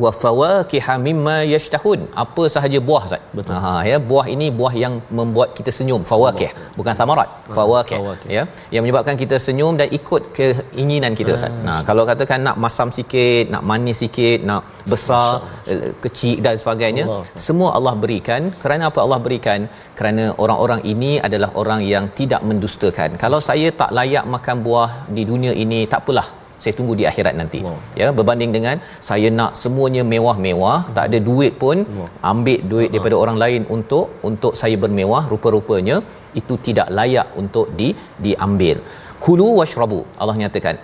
wa 0.03 0.11
fawakiha 0.23 0.95
mimma 1.07 1.37
yashtahun. 1.55 2.01
Apa 2.25 2.43
sahaja 2.55 2.79
buah 2.89 3.03
Ustaz. 3.09 3.23
Betul. 3.37 3.57
Ha 3.65 3.73
ya 3.91 3.97
buah 4.11 4.27
ini 4.35 4.47
buah 4.59 4.73
yang 4.83 4.95
membuat 5.19 5.49
kita 5.59 5.71
senyum. 5.79 6.03
Fawakih 6.11 6.51
bukan 6.79 6.95
samarat. 7.01 7.29
Ha, 7.49 7.55
fawakih 7.59 7.99
ya 8.37 8.43
yang 8.75 8.83
menyebabkan 8.85 9.17
kita 9.23 9.39
senyum 9.47 9.75
dan 9.81 9.89
ikut 9.99 10.23
keinginan 10.39 11.15
kita 11.21 11.33
Ustaz. 11.39 11.55
Nah 11.69 11.79
kalau 11.89 12.05
katakan 12.11 12.41
nak 12.49 12.59
masam 12.67 12.91
sikit 12.99 13.45
nak 13.55 13.65
manis 13.71 13.99
sikit 14.05 14.39
nak 14.51 14.63
besar 14.93 15.29
eh, 15.73 15.93
kecil 16.05 16.37
dan 16.47 16.55
sebagainya 16.63 17.05
Allah. 17.09 17.25
semua 17.47 17.71
Allah 17.79 17.95
berikan. 18.05 18.43
Kerana 18.63 18.85
apa 18.91 19.01
Allah 19.07 19.21
berikan? 19.27 19.61
Kerana 19.99 20.25
orang-orang 20.45 20.81
ini 20.93 21.13
adalah 21.27 21.51
orang 21.63 21.83
yang 21.95 22.05
tidak 22.21 22.41
mendustakan. 22.51 23.11
Kalau 23.25 23.41
saya 23.51 23.69
tak 23.83 23.93
layak 23.99 24.25
makan 24.37 24.57
buah 24.67 24.91
di 25.17 25.23
dunia 25.31 25.53
ini 25.65 25.81
tak 25.93 26.03
apalah 26.05 26.29
saya 26.65 26.75
tunggu 26.79 26.95
di 27.01 27.05
akhirat 27.11 27.35
nanti 27.41 27.61
wow. 27.67 27.79
ya 28.01 28.09
berbanding 28.19 28.53
dengan 28.57 28.77
saya 29.09 29.29
nak 29.39 29.53
semuanya 29.63 30.03
mewah-mewah 30.13 30.79
hmm. 30.85 30.95
tak 30.97 31.05
ada 31.11 31.19
duit 31.29 31.53
pun 31.63 31.79
wow. 31.99 32.09
ambil 32.33 32.61
duit 32.73 32.89
daripada 32.95 33.19
orang 33.23 33.39
lain 33.45 33.63
untuk 33.77 34.07
untuk 34.31 34.55
saya 34.63 34.79
bermewah 34.85 35.23
rupa-rupanya 35.35 35.99
itu 36.41 36.55
tidak 36.67 36.89
layak 36.99 37.29
untuk 37.43 37.69
di 37.81 37.89
diambil 38.27 38.79
kulu 39.27 39.49
washrabu 39.61 40.01
Allah 40.23 40.37
nyatakan 40.43 40.77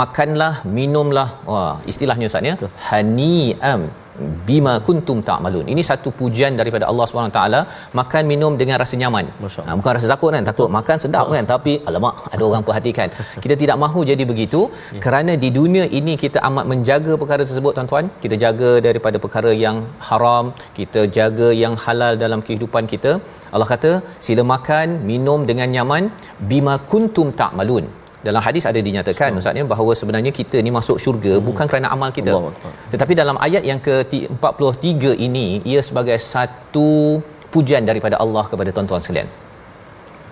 makanlah 0.00 0.54
minumlah 0.78 1.28
wah 1.50 1.74
istilahnya 1.92 2.28
ustaz 2.30 2.50
ya 2.50 2.56
hani'am 2.88 3.82
bima 4.48 4.74
kuntum 4.86 5.18
ta'malun. 5.28 5.64
Ini 5.72 5.82
satu 5.90 6.08
pujian 6.20 6.52
daripada 6.60 6.84
Allah 6.90 7.06
SWT 7.08 7.40
makan 8.00 8.22
minum 8.32 8.52
dengan 8.60 8.76
rasa 8.82 8.94
nyaman. 9.02 9.26
Ha, 9.66 9.70
bukan 9.78 9.92
rasa 9.98 10.08
takut 10.12 10.30
kan, 10.36 10.44
takut 10.50 10.68
makan 10.78 10.96
sedap 11.04 11.26
kan 11.36 11.46
tapi 11.52 11.72
alamak 11.88 12.14
ada 12.34 12.42
orang 12.50 12.64
perhatikan. 12.68 13.08
Kita 13.44 13.54
tidak 13.62 13.76
mahu 13.84 14.00
jadi 14.10 14.24
begitu 14.32 14.60
ya. 14.96 15.00
kerana 15.04 15.34
di 15.44 15.50
dunia 15.58 15.84
ini 15.98 16.14
kita 16.22 16.38
amat 16.48 16.64
menjaga 16.72 17.12
perkara 17.22 17.42
tersebut 17.48 17.72
tuan-tuan. 17.76 18.06
Kita 18.24 18.36
jaga 18.44 18.70
daripada 18.86 19.16
perkara 19.24 19.52
yang 19.64 19.76
haram, 20.08 20.46
kita 20.78 21.02
jaga 21.18 21.48
yang 21.62 21.76
halal 21.84 22.14
dalam 22.24 22.40
kehidupan 22.46 22.84
kita. 22.92 23.12
Allah 23.54 23.68
kata 23.74 23.92
sila 24.26 24.42
makan, 24.54 24.88
minum 25.10 25.40
dengan 25.50 25.68
nyaman 25.76 26.04
bima 26.50 26.74
kuntum 26.90 27.28
ta'malun 27.40 27.86
dalam 28.28 28.42
hadis 28.46 28.64
ada 28.70 28.80
dinyatakan 28.88 29.38
ustaz 29.40 29.60
ya 29.60 29.64
bahawa 29.72 29.92
sebenarnya 30.00 30.32
kita 30.40 30.60
ni 30.66 30.70
masuk 30.78 30.98
syurga 31.04 31.32
hmm. 31.36 31.46
bukan 31.48 31.66
kerana 31.70 31.88
amal 31.96 32.10
kita 32.18 32.32
Allah. 32.38 32.54
tetapi 32.92 33.12
dalam 33.22 33.38
ayat 33.46 33.62
yang 33.70 33.80
ke-43 33.88 35.14
ini 35.28 35.46
ia 35.72 35.82
sebagai 35.88 36.18
satu 36.32 36.88
pujian 37.54 37.84
daripada 37.90 38.18
Allah 38.24 38.44
kepada 38.52 38.70
tuan-tuan 38.76 39.02
sekalian 39.06 39.28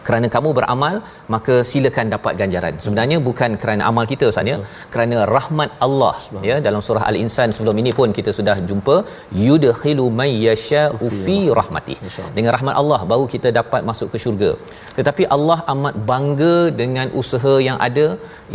kerana 0.07 0.26
kamu 0.34 0.50
beramal 0.59 0.94
maka 1.34 1.55
silakan 1.70 2.07
dapat 2.14 2.34
ganjaran. 2.40 2.74
Sebenarnya 2.84 3.18
bukan 3.28 3.50
kerana 3.62 3.82
amal 3.90 4.05
kita 4.12 4.26
ustaz 4.32 4.52
ya. 4.52 4.59
Kerana 4.94 5.16
rahmat 5.36 5.70
Allah 5.86 6.14
ya. 6.50 6.57
Dalam 6.66 6.82
surah 6.88 7.05
al-insan 7.11 7.48
sebelum 7.57 7.78
ini 7.82 7.92
pun 7.98 8.11
kita 8.18 8.32
sudah 8.38 8.57
jumpa 8.70 8.96
yudkhilu 9.46 10.07
may 10.20 10.30
yasha'u 10.48 11.09
fi 11.24 11.38
rahmatih 11.61 11.98
dengan 12.36 12.50
rahmat 12.57 12.74
Allah 12.82 13.00
baru 13.11 13.26
kita 13.34 13.50
dapat 13.61 13.82
masuk 13.90 14.09
ke 14.14 14.18
syurga. 14.24 14.52
Tetapi 14.98 15.24
Allah 15.36 15.59
amat 15.74 15.94
bangga 16.12 16.57
dengan 16.80 17.07
usaha 17.22 17.55
yang 17.68 17.78
ada 17.88 18.07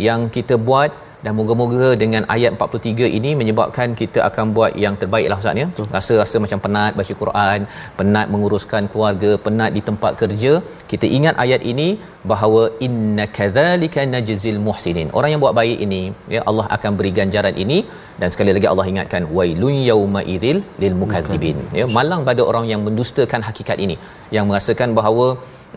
yang 0.08 0.20
kita 0.36 0.56
buat 0.68 0.90
dan 1.24 1.32
moga-moga 1.38 1.88
dengan 2.02 2.22
ayat 2.34 2.52
43 2.56 3.08
ini 3.18 3.30
menyebabkan 3.40 3.88
kita 4.00 4.20
akan 4.28 4.54
buat 4.56 4.72
yang 4.84 4.94
terbaik 5.00 5.26
lah 5.30 5.38
Ustaz 5.42 5.60
ya. 5.62 5.66
Rasa-rasa 5.96 6.36
macam 6.44 6.58
penat 6.64 6.92
baca 7.00 7.14
Quran, 7.22 7.60
penat 7.98 8.26
menguruskan 8.34 8.84
keluarga, 8.92 9.30
penat 9.46 9.70
di 9.76 9.82
tempat 9.88 10.12
kerja. 10.22 10.52
Kita 10.92 11.06
ingat 11.18 11.34
ayat 11.44 11.62
ini 11.72 11.88
bahawa 12.32 12.62
inna 12.86 13.26
kadzalika 13.38 14.04
najzil 14.14 14.60
muhsinin. 14.68 15.10
Orang 15.18 15.30
yang 15.32 15.42
buat 15.44 15.54
baik 15.60 15.78
ini, 15.86 16.02
ya 16.36 16.42
Allah 16.50 16.66
akan 16.78 16.92
beri 17.00 17.12
ganjaran 17.20 17.56
ini 17.64 17.78
dan 18.22 18.28
sekali 18.34 18.52
lagi 18.56 18.68
Allah 18.72 18.88
ingatkan 18.92 19.24
wailun 19.36 19.76
yauma 19.90 20.22
idzil 20.34 20.60
lil 20.82 20.96
mukadzibin. 21.02 21.60
Ya, 21.80 21.86
malang 21.98 22.22
pada 22.30 22.42
orang 22.50 22.66
yang 22.72 22.82
mendustakan 22.88 23.42
hakikat 23.48 23.78
ini, 23.86 23.96
yang 24.36 24.46
merasakan 24.50 24.90
bahawa 24.98 25.26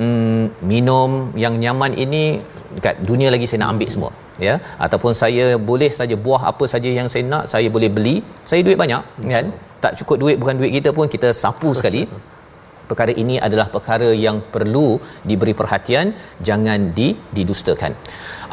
mm, 0.05 0.43
minum 0.73 1.11
yang 1.45 1.55
nyaman 1.63 1.93
ini 2.05 2.23
dekat 2.75 2.95
dunia 3.09 3.29
lagi 3.33 3.47
saya 3.49 3.61
nak 3.63 3.71
ambil 3.75 3.89
semua 3.95 4.11
ya? 4.47 4.55
Ataupun 4.85 5.13
saya 5.21 5.45
boleh 5.69 5.91
saja 5.99 6.15
buah 6.25 6.41
apa 6.51 6.65
saja 6.73 6.89
yang 6.99 7.07
saya 7.13 7.23
nak 7.33 7.45
saya 7.53 7.67
boleh 7.75 7.89
beli 7.95 8.15
saya 8.49 8.61
duit 8.67 8.77
banyak 8.83 9.03
kan? 9.33 9.47
Tak 9.83 9.93
cukup 9.99 10.17
duit 10.23 10.37
bukan 10.41 10.55
duit 10.59 10.71
kita 10.77 10.89
pun 10.97 11.07
kita 11.15 11.31
sapu 11.43 11.71
sekali. 11.79 12.03
perkara 12.89 13.11
ini 13.21 13.35
adalah 13.45 13.67
perkara 13.73 14.09
yang 14.25 14.37
perlu 14.53 14.87
diberi 15.29 15.53
perhatian 15.59 16.07
jangan 16.47 16.79
di 16.97 17.07
didustakan. 17.37 17.91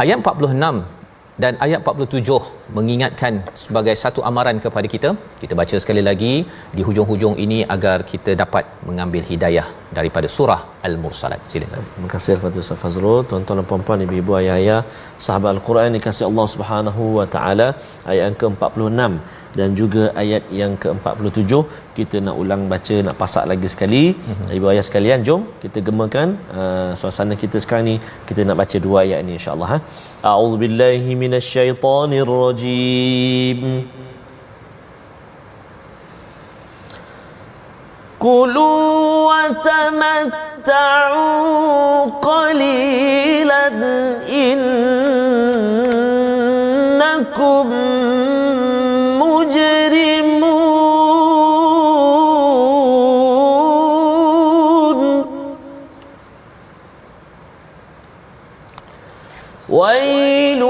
Ayat 0.03 0.23
46 0.23 1.00
dan 1.43 1.53
ayat 1.65 1.81
47 1.93 2.77
mengingatkan 2.77 3.35
sebagai 3.63 3.95
satu 4.03 4.21
amaran 4.29 4.57
kepada 4.65 4.87
kita. 4.95 5.11
Kita 5.43 5.55
baca 5.61 5.77
sekali 5.83 6.03
lagi 6.09 6.35
di 6.77 6.83
hujung-hujung 6.89 7.35
ini 7.45 7.59
agar 7.75 7.99
kita 8.13 8.33
dapat 8.43 8.65
mengambil 8.89 9.23
hidayah 9.31 9.67
daripada 9.99 10.29
surah 10.37 10.61
al-mursalat. 10.89 11.41
Silakan. 11.53 11.85
Terima 11.95 12.09
kasih 12.15 12.35
Ustaz 12.65 12.81
Fazrul. 12.83 13.21
Tuan-tuan 13.31 13.59
dan 13.61 13.67
puan-puan 13.71 14.05
ibu-ibu 14.07 14.35
ayah-ayah 14.41 14.81
sahabat 15.27 15.51
al-Quran 15.57 15.97
dikasihi 15.97 16.27
Allah 16.31 16.47
Subhanahu 16.55 17.03
wa 17.19 17.27
taala 17.35 17.69
ayat 18.11 18.23
yang 18.29 18.39
ke-46 18.43 19.13
dan 19.59 19.69
juga 19.81 20.03
ayat 20.23 20.43
yang 20.61 20.73
ke-47 20.83 21.53
kita 21.99 22.17
nak 22.27 22.37
ulang 22.43 22.63
baca 22.73 22.97
nak 23.07 23.17
pasak 23.23 23.45
lagi 23.53 23.69
sekali. 23.75 24.05
Mm-hmm. 24.15 24.55
ibu 24.59 24.67
ayah 24.73 24.85
sekalian 24.89 25.21
jom 25.29 25.43
kita 25.65 25.79
gemakan 25.89 26.29
uh, 26.61 26.91
suasana 27.01 27.35
kita 27.45 27.59
sekarang 27.65 27.87
ni. 27.91 27.97
Kita 28.29 28.41
nak 28.51 28.59
baca 28.63 28.77
dua 28.87 28.99
ayat 29.07 29.21
ni 29.27 29.35
insya-Allah 29.39 29.71
ha 29.75 29.79
أعوذ 30.25 30.57
بالله 30.57 31.15
من 31.15 31.35
الشيطان 31.35 32.13
الرجيم. 32.13 33.89
كلوا 38.19 39.33
وتمتعوا 40.61 41.01
قليلا 42.21 43.67
إنكم 47.01 47.41
ويل 59.70 60.64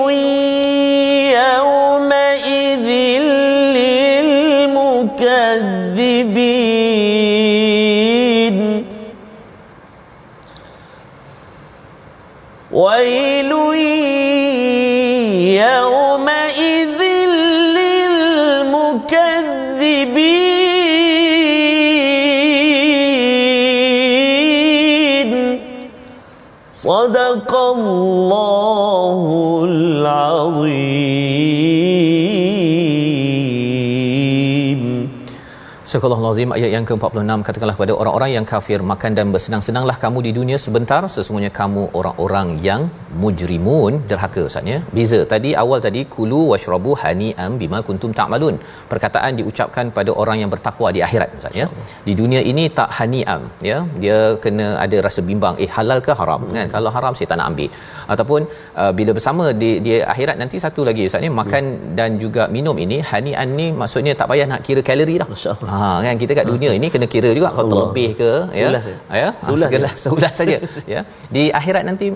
صدق 26.89 27.56
الله 27.56 29.20
العظيم 29.70 31.18
Surah 35.91 36.18
Al-Azim 36.22 36.51
ayat 36.57 36.70
yang 36.74 36.84
ke-46 36.88 37.41
katakanlah 37.47 37.74
kepada 37.76 37.93
orang-orang 38.01 38.30
yang 38.34 38.45
kafir 38.51 38.78
makan 38.91 39.12
dan 39.18 39.26
bersenang-senanglah 39.34 39.97
kamu 40.03 40.18
di 40.26 40.30
dunia 40.36 40.59
sebentar. 40.64 41.01
Sesungguhnya 41.14 41.51
kamu 41.57 41.82
orang-orang 41.99 42.49
yang 42.66 42.82
mujrimun. 43.22 43.93
Derhaka 44.11 44.41
ustaz 44.49 44.70
ya. 44.72 44.78
Beza. 44.97 45.20
Tadi 45.32 45.51
awal 45.62 45.78
tadi 45.86 46.03
kulu 46.16 46.41
washrabu 46.51 46.93
hani'am 47.01 47.55
bima 47.62 47.78
kuntum 47.88 48.12
ta'malun. 48.18 48.55
Perkataan 48.93 49.41
diucapkan 49.41 49.91
pada 49.97 50.12
orang 50.24 50.38
yang 50.43 50.53
bertakwa 50.55 50.91
di 50.97 51.03
akhirat 51.07 51.32
ustaz 51.41 51.59
ya. 51.62 51.66
Di 52.07 52.14
dunia 52.20 52.43
ini 52.53 52.66
tak 52.78 52.93
hani'am 52.99 53.43
ya. 53.70 53.80
Dia 54.05 54.20
kena 54.47 54.68
ada 54.84 55.01
rasa 55.09 55.26
bimbang 55.30 55.59
eh 55.66 55.70
halal 55.78 55.99
ke 56.07 56.14
haram? 56.20 56.41
Hmm. 56.47 56.55
kan 56.59 56.70
kalau 56.76 56.93
haram 56.99 57.18
saya 57.18 57.28
tak 57.32 57.41
nak 57.43 57.51
ambil. 57.53 57.70
Ataupun 58.14 58.41
uh, 58.82 58.93
bila 59.01 59.11
bersama 59.18 59.47
di 59.64 59.72
di 59.88 59.95
akhirat 60.14 60.38
nanti 60.45 60.62
satu 60.66 60.86
lagi 60.91 61.11
ustaz 61.11 61.28
ya 61.28 61.34
makan 61.43 61.64
hmm. 61.74 61.91
dan 61.99 62.22
juga 62.24 62.47
minum 62.59 62.78
ini 62.86 63.01
hani'an 63.12 63.59
ni 63.59 63.68
maksudnya 63.82 64.14
tak 64.22 64.30
payah 64.32 64.49
nak 64.55 64.62
kira 64.68 64.84
kalori 64.93 65.18
dah. 65.24 65.30
Masya-Allah. 65.34 65.70
Ha 65.74 65.80
kan 66.07 66.14
kita 66.22 66.33
kat 66.39 66.47
dunia 66.53 66.70
ini 66.78 66.87
kena 66.95 67.07
kira 67.14 67.31
juga 67.39 67.49
kalau 67.57 67.68
terlebih 67.72 68.09
ke 68.20 68.31
ya. 68.62 68.68
Ya. 69.22 69.28
Seulas 69.47 69.68
je. 69.72 69.76
Seulas, 69.78 69.95
seulas 70.05 70.35
saja 70.41 70.57
ya. 70.95 71.01
Di 71.35 71.43
akhirat 71.61 71.85
nanti 71.91 72.07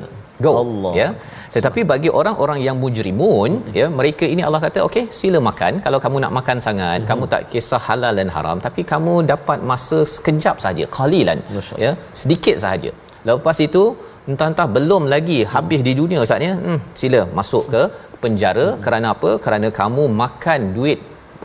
go 0.44 0.52
Allah. 0.62 0.92
ya. 1.02 1.08
Tetapi 1.54 1.80
bagi 1.90 2.10
orang-orang 2.20 2.58
yang 2.66 2.76
mujrimun 2.82 3.50
ya 3.78 3.86
mereka 3.98 4.24
ini 4.34 4.42
Allah 4.46 4.60
kata 4.66 4.78
okey 4.88 5.04
sila 5.18 5.38
makan 5.48 5.72
kalau 5.84 5.98
kamu 6.04 6.16
nak 6.24 6.32
makan 6.38 6.58
sangat 6.66 6.98
Mhm. 7.02 7.08
kamu 7.10 7.24
tak 7.34 7.42
kisah 7.52 7.82
halal 7.88 8.14
dan 8.20 8.28
haram 8.36 8.58
tapi 8.66 8.82
kamu 8.92 9.12
dapat 9.32 9.58
masa 9.70 9.98
sekejap 10.14 10.56
saja 10.64 10.84
qalilan 10.98 11.38
ya 11.84 11.92
sedikit 12.22 12.56
sahaja. 12.64 12.90
Lepas 13.30 13.58
itu 13.66 13.82
entah-entah 14.30 14.66
belum 14.76 15.02
lagi 15.14 15.38
habis 15.54 15.80
di 15.88 15.92
dunia 16.00 16.20
saatnya 16.30 16.52
hmm, 16.64 16.78
sila 17.00 17.20
masuk 17.38 17.64
ke 17.74 17.82
penjara 18.24 18.66
Mhm. 18.72 18.80
kerana 18.84 19.06
apa? 19.14 19.30
Kerana 19.44 19.68
kamu 19.80 20.04
makan 20.22 20.60
duit 20.76 20.98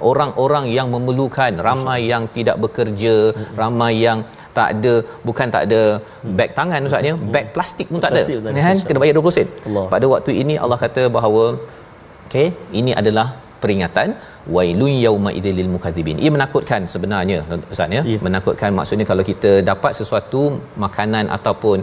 orang-orang 0.10 0.66
yang 0.78 0.88
memerlukan 0.96 1.54
ramai 1.68 2.00
yang 2.12 2.24
tidak 2.38 2.58
bekerja 2.64 3.16
ramai 3.62 3.94
yang 4.06 4.20
tak 4.58 4.70
ada 4.76 4.94
bukan 5.28 5.48
tak 5.56 5.64
ada 5.68 5.82
beg 6.38 6.52
tangan 6.60 6.88
ustaz 6.88 7.10
ya 7.10 7.14
beg 7.34 7.46
plastik 7.56 7.88
pun 7.92 8.02
tak 8.06 8.12
ada. 8.14 8.24
Kan? 8.68 8.78
Kena 8.88 9.00
bayar 9.04 9.16
20 9.20 9.38
sen 9.38 9.48
Allah. 9.68 9.86
pada 9.94 10.06
waktu 10.14 10.32
ini 10.42 10.56
Allah 10.64 10.80
kata 10.86 11.04
bahawa 11.18 11.44
okey 12.28 12.48
ini 12.80 12.92
adalah 13.02 13.28
peringatan 13.64 14.10
wailun 14.56 14.94
yauma 15.06 15.32
idzil 15.40 15.56
lil 15.60 15.70
mukadzibin. 15.76 16.18
Ia 16.26 16.32
menakutkan 16.36 16.82
sebenarnya 16.94 17.38
ustaz 17.74 17.98
ya? 17.98 18.02
Ya. 18.12 18.20
menakutkan 18.28 18.72
maksudnya 18.80 19.06
kalau 19.12 19.24
kita 19.32 19.52
dapat 19.72 19.92
sesuatu 20.00 20.42
makanan 20.86 21.28
ataupun 21.38 21.78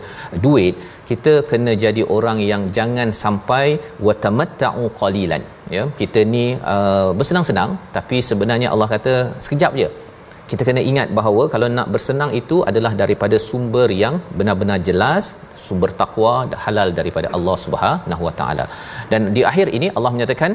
duit 0.46 0.74
kita 1.10 1.34
kena 1.50 1.74
jadi 1.84 2.04
orang 2.16 2.40
yang 2.50 2.64
jangan 2.78 3.10
sampai 3.22 3.66
watamatta'u 4.08 4.84
qalilan 5.02 5.44
ya? 5.76 5.84
Kita 6.00 6.22
ni 6.34 6.46
uh, 6.74 7.10
bersenang-senang 7.18 7.72
tapi 7.98 8.18
sebenarnya 8.30 8.70
Allah 8.74 8.90
kata 8.96 9.14
sekejap 9.46 9.72
je. 9.82 9.90
Kita 10.50 10.62
kena 10.66 10.82
ingat 10.90 11.08
bahawa 11.18 11.42
kalau 11.52 11.68
nak 11.76 11.88
bersenang 11.94 12.32
itu 12.40 12.56
adalah 12.70 12.92
daripada 13.00 13.36
sumber 13.46 13.88
yang 14.02 14.14
benar-benar 14.38 14.78
jelas 14.88 15.24
sumber 15.66 15.90
takwa 16.00 16.34
halal 16.64 16.88
daripada 16.98 17.28
Allah 17.36 17.56
Subhanahu 17.64 18.22
Wa 18.28 18.34
Taala. 18.40 18.64
Dan 19.12 19.20
di 19.36 19.42
akhir 19.50 19.66
ini 19.78 19.88
Allah 19.96 20.12
menyatakan 20.14 20.52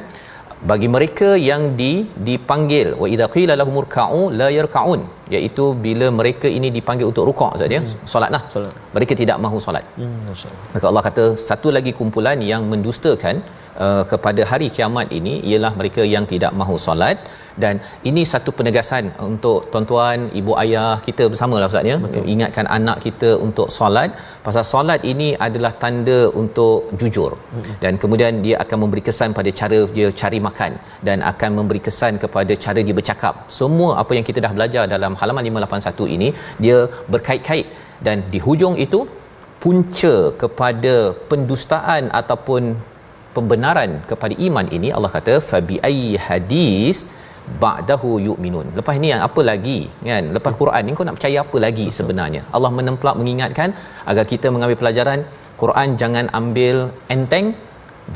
bagi 0.69 0.87
mereka 0.95 1.29
yang 1.49 1.61
di 1.79 1.91
dipanggil 2.27 2.87
wa 3.01 3.07
idza 3.13 3.27
qila 3.35 3.53
lahum 3.61 3.75
urka'u 3.81 4.21
la 4.39 4.47
yarka'un. 4.57 5.01
Iaitu 5.35 5.65
bila 5.85 6.07
mereka 6.19 6.47
ini 6.57 6.69
dipanggil 6.77 7.05
untuk 7.11 7.25
rukuk 7.29 7.51
Ustaz 7.55 7.75
ya? 7.75 7.81
Solatlah 8.13 8.41
Solat. 8.53 8.73
mereka 8.95 9.13
tidak 9.21 9.37
mahu 9.45 9.57
solat. 9.65 9.85
Hmm, 9.99 10.35
maka 10.73 10.85
Allah 10.91 11.03
kata 11.07 11.25
satu 11.47 11.69
lagi 11.77 11.91
kumpulan 11.99 12.39
yang 12.51 12.63
mendustakan 12.73 13.37
uh, 13.85 14.03
kepada 14.11 14.41
hari 14.51 14.67
kiamat 14.75 15.07
ini 15.19 15.33
ialah 15.51 15.71
mereka 15.79 16.03
yang 16.15 16.25
tidak 16.33 16.51
mahu 16.61 16.75
solat. 16.87 17.17
Dan 17.63 17.75
ini 18.09 18.21
satu 18.31 18.49
penegasan 18.57 19.05
untuk 19.27 19.67
tuan-tuan 19.71 20.19
ibu 20.39 20.51
ayah 20.63 20.91
kita 21.07 21.23
bersamalah 21.31 21.69
ustaz 21.71 21.89
ya. 21.91 21.97
Ingatkan 22.33 22.65
anak 22.77 22.97
kita 23.05 23.29
untuk 23.45 23.67
solat. 23.77 24.11
Pasal 24.45 24.63
solat 24.71 25.01
ini 25.11 25.29
adalah 25.47 25.71
tanda 25.83 26.19
untuk 26.41 26.89
jujur. 27.01 27.31
Dan 27.83 27.99
kemudian 28.03 28.41
dia 28.45 28.55
akan 28.63 28.77
memberi 28.83 29.03
kesan 29.07 29.35
pada 29.39 29.51
cara 29.61 29.79
dia 29.97 30.09
cari 30.21 30.41
makan. 30.47 30.73
Dan 31.07 31.19
akan 31.31 31.51
memberi 31.59 31.81
kesan 31.87 32.15
kepada 32.23 32.55
cara 32.65 32.79
dia 32.87 32.97
bercakap. 32.99 33.35
Semua 33.59 33.91
apa 34.03 34.11
yang 34.17 34.27
kita 34.29 34.41
dah 34.47 34.53
belajar 34.57 34.85
dalam 34.95 35.15
halaman 35.21 35.45
581 35.51 36.15
ini 36.17 36.29
dia 36.65 36.77
berkait-kait. 37.15 37.67
Dan 38.05 38.17
di 38.33 38.39
hujung 38.45 38.75
itu 38.85 39.01
punca 39.63 40.15
kepada 40.41 40.93
pendustaan 41.29 42.03
ataupun 42.19 42.61
pembenaran 43.35 43.91
kepada 44.11 44.33
iman 44.47 44.67
ini 44.77 44.91
Allah 44.97 45.11
kata 45.17 45.35
fabi 45.49 45.77
ayyi 45.89 46.11
hadis 46.27 46.99
ba'dahu 47.63 48.09
yu'minun. 48.27 48.67
Lepas 48.79 48.95
ni 49.03 49.09
apa 49.29 49.41
lagi 49.51 49.79
kan? 50.09 50.25
Lepas 50.35 50.53
Quran 50.61 50.83
ni 50.85 50.95
kau 50.99 51.07
nak 51.07 51.17
percaya 51.17 51.37
apa 51.45 51.57
lagi 51.65 51.87
sebenarnya? 51.99 52.41
Allah 52.55 52.71
menemplak 52.79 53.17
mengingatkan 53.21 53.71
agar 54.11 54.25
kita 54.33 54.47
mengambil 54.53 54.79
pelajaran 54.83 55.21
Quran 55.61 55.89
jangan 56.01 56.25
ambil 56.39 56.75
enteng 57.15 57.47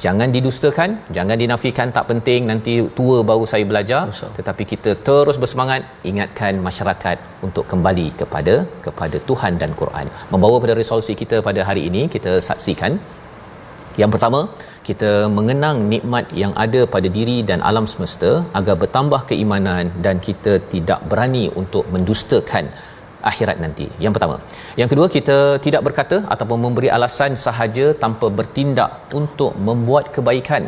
jangan 0.03 0.30
didustakan 0.36 0.89
jangan 1.18 1.38
dinafikan 1.41 1.89
tak 1.97 2.05
penting 2.11 2.41
nanti 2.51 2.74
tua 2.97 3.18
baru 3.30 3.45
saya 3.51 3.66
belajar 3.72 4.01
tetapi 4.38 4.63
kita 4.72 4.91
terus 5.07 5.38
bersemangat 5.43 5.82
ingatkan 6.11 6.53
masyarakat 6.68 7.18
untuk 7.47 7.66
kembali 7.72 8.07
kepada 8.22 8.55
kepada 8.86 9.20
Tuhan 9.30 9.53
dan 9.61 9.74
Quran 9.82 10.09
membawa 10.34 10.57
pada 10.63 10.76
resolusi 10.82 11.16
kita 11.22 11.39
pada 11.49 11.63
hari 11.70 11.84
ini 11.91 12.01
kita 12.16 12.34
saksikan 12.49 12.93
yang 14.02 14.12
pertama 14.14 14.39
kita 14.88 15.12
mengenang 15.38 15.78
nikmat 15.93 16.26
yang 16.41 16.54
ada 16.64 16.82
pada 16.96 17.10
diri 17.18 17.38
dan 17.50 17.60
alam 17.70 17.86
semesta 17.91 18.32
agar 18.60 18.76
bertambah 18.82 19.22
keimanan 19.30 19.86
dan 20.06 20.18
kita 20.28 20.54
tidak 20.74 21.00
berani 21.12 21.46
untuk 21.62 21.86
mendustakan 21.96 22.68
akhirat 23.32 23.58
nanti. 23.64 23.86
Yang 24.04 24.14
pertama. 24.16 24.36
Yang 24.80 24.89
kedua 24.91 25.08
kita 25.18 25.38
tidak 25.66 25.82
berkata 25.88 26.18
ataupun 26.34 26.60
memberi 26.66 26.89
alasan 26.98 27.34
sahaja 27.46 27.86
tanpa 28.04 28.30
bertindak 28.39 28.91
untuk 29.20 29.54
membuat 29.68 30.08
kebaikan. 30.16 30.66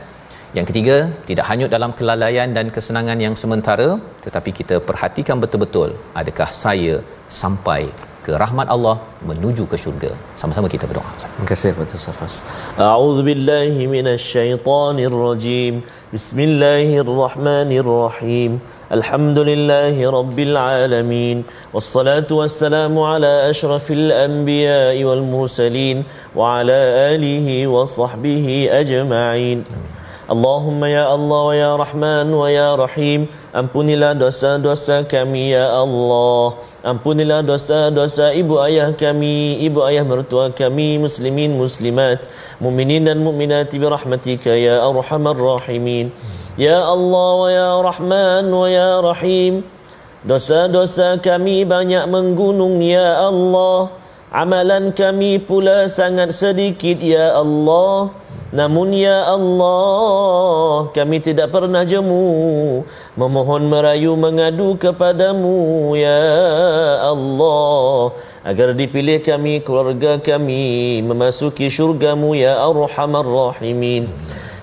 Yang 0.58 0.68
ketiga, 0.70 0.98
tidak 1.30 1.46
hanyut 1.50 1.70
dalam 1.76 1.92
kelalaian 1.98 2.50
dan 2.58 2.68
kesenangan 2.76 3.20
yang 3.26 3.36
sementara 3.42 3.90
tetapi 4.26 4.52
kita 4.60 4.76
perhatikan 4.90 5.38
betul-betul 5.44 5.90
adakah 6.22 6.50
saya 6.64 6.96
sampai 7.42 7.82
ke 8.28 8.34
rahmat 8.44 8.68
Allah 8.76 8.96
menuju 9.30 9.64
ke 9.72 9.76
syurga. 9.84 10.12
Sama-sama 10.40 10.68
kita 10.74 10.86
berdoa. 10.90 11.12
Terima 11.24 11.46
kasih 11.52 11.70
Pak 11.78 11.92
Safas. 12.06 12.34
A'udzu 12.88 13.22
billahi 13.28 13.82
minasyaitonir 13.94 15.16
rajim. 15.26 15.74
Bismillahirrahmanirrahim. 16.16 18.52
Alhamdulillahi 18.98 20.02
rabbil 20.18 20.56
alamin. 20.64 21.38
Wassalatu 21.76 22.34
wassalamu 22.42 23.00
ala 23.14 23.34
asyrafil 23.52 24.08
anbiya'i 24.12 25.02
wal 25.08 25.24
mursalin 25.34 25.98
wa 26.40 26.44
ala 26.60 26.82
alihi 27.16 27.56
wa 27.76 27.82
sahbihi 27.98 28.56
ajma'in. 28.82 29.60
Allahumma 30.28 30.92
ya 30.92 31.08
Allah 31.08 31.42
wa 31.48 31.56
ya 31.56 31.72
Rahman 31.80 32.28
wa 32.36 32.48
ya 32.52 32.76
Rahim 32.76 33.32
Ampunilah 33.56 34.12
dosa-dosa 34.12 35.08
kami 35.08 35.56
ya 35.56 35.72
Allah 35.72 36.68
Ampunilah 36.88 37.44
dosa-dosa 37.44 38.32
ibu 38.32 38.64
ayah 38.64 38.96
kami, 38.96 39.60
ibu 39.60 39.84
ayah 39.84 40.08
mertua 40.08 40.56
kami, 40.56 40.96
muslimin, 40.96 41.60
muslimat, 41.60 42.32
muminin 42.64 43.04
dan 43.04 43.20
muminat 43.20 43.68
bi 43.76 43.84
rahmatika 43.84 44.56
ya 44.56 44.80
arhamar 44.88 45.36
rahimin. 45.36 46.16
Ya 46.56 46.80
Allah 46.80 47.30
wa 47.36 47.50
ya 47.52 47.72
Rahman 47.84 48.48
wa 48.48 48.72
ya 48.72 49.04
Rahim. 49.04 49.68
Dosa-dosa 50.24 51.20
kami 51.20 51.68
banyak 51.68 52.08
menggunung 52.08 52.80
ya 52.80 53.26
Allah. 53.26 53.92
Amalan 54.28 54.92
kami 54.92 55.40
pula 55.40 55.88
sangat 55.88 56.36
sedikit 56.36 57.00
ya 57.00 57.32
Allah. 57.32 58.12
Namun 58.52 58.92
ya 58.96 59.24
Allah 59.28 60.88
kami 60.92 61.24
tidak 61.24 61.48
pernah 61.52 61.88
jemu. 61.88 62.84
Memohon 63.16 63.72
merayu 63.72 64.20
mengadu 64.20 64.76
kepadamu 64.76 65.96
ya 65.96 66.28
Allah. 67.08 68.20
Agar 68.44 68.76
dipilih 68.76 69.24
kami 69.24 69.64
keluarga 69.64 70.20
kami 70.20 71.00
memasuki 71.08 71.72
syurgamu 71.72 72.36
ya 72.36 72.60
arhamar 72.60 73.24
rahimin. 73.24 74.12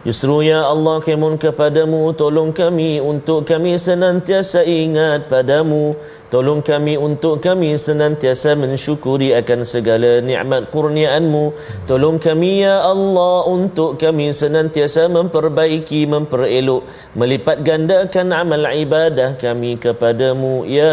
Justru 0.04 0.44
ya 0.44 0.68
Allah 0.68 1.00
kemun 1.00 1.40
kepadamu. 1.40 2.12
Tolong 2.12 2.52
kami 2.52 3.00
untuk 3.00 3.48
kami 3.48 3.80
senantiasa 3.80 4.60
ingat 4.60 5.32
padamu 5.32 5.96
Tolong 6.34 6.66
kami 6.66 6.98
untuk 6.98 7.38
kami 7.38 7.78
senantiasa 7.78 8.58
mensyukuri 8.58 9.30
akan 9.38 9.62
segala 9.62 10.18
nikmat 10.18 10.66
kurniaanmu. 10.74 11.54
Tolong 11.86 12.18
kami 12.18 12.66
ya 12.66 12.82
Allah 12.82 13.46
untuk 13.46 14.02
kami 14.02 14.34
senantiasa 14.34 15.06
memperbaiki, 15.14 16.10
memperelok, 16.10 17.14
melipat 17.14 17.62
gandakan 17.62 18.34
amal 18.34 18.66
ibadah 18.66 19.38
kami 19.38 19.78
kepadamu 19.78 20.66
ya 20.66 20.90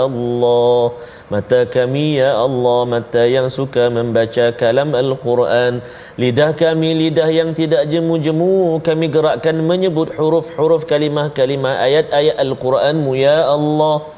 Allah. 0.00 0.96
Mata 1.32 1.64
kami 1.64 2.20
ya 2.20 2.36
Allah, 2.36 2.84
mata 2.84 3.24
yang 3.24 3.48
suka 3.48 3.88
membaca 3.88 4.52
kalam 4.52 4.92
Al-Quran. 4.92 5.80
Lidah 6.20 6.52
kami 6.52 6.92
lidah 6.92 7.24
yang 7.32 7.56
tidak 7.56 7.88
jemu-jemu, 7.88 8.76
kami 8.84 9.08
gerakkan 9.08 9.56
menyebut 9.64 10.12
huruf-huruf 10.12 10.84
kalimah-kalimah 10.84 11.80
ayat-ayat 11.88 12.36
Al-Quranmu 12.36 13.16
ya 13.16 13.48
Allah. 13.48 14.12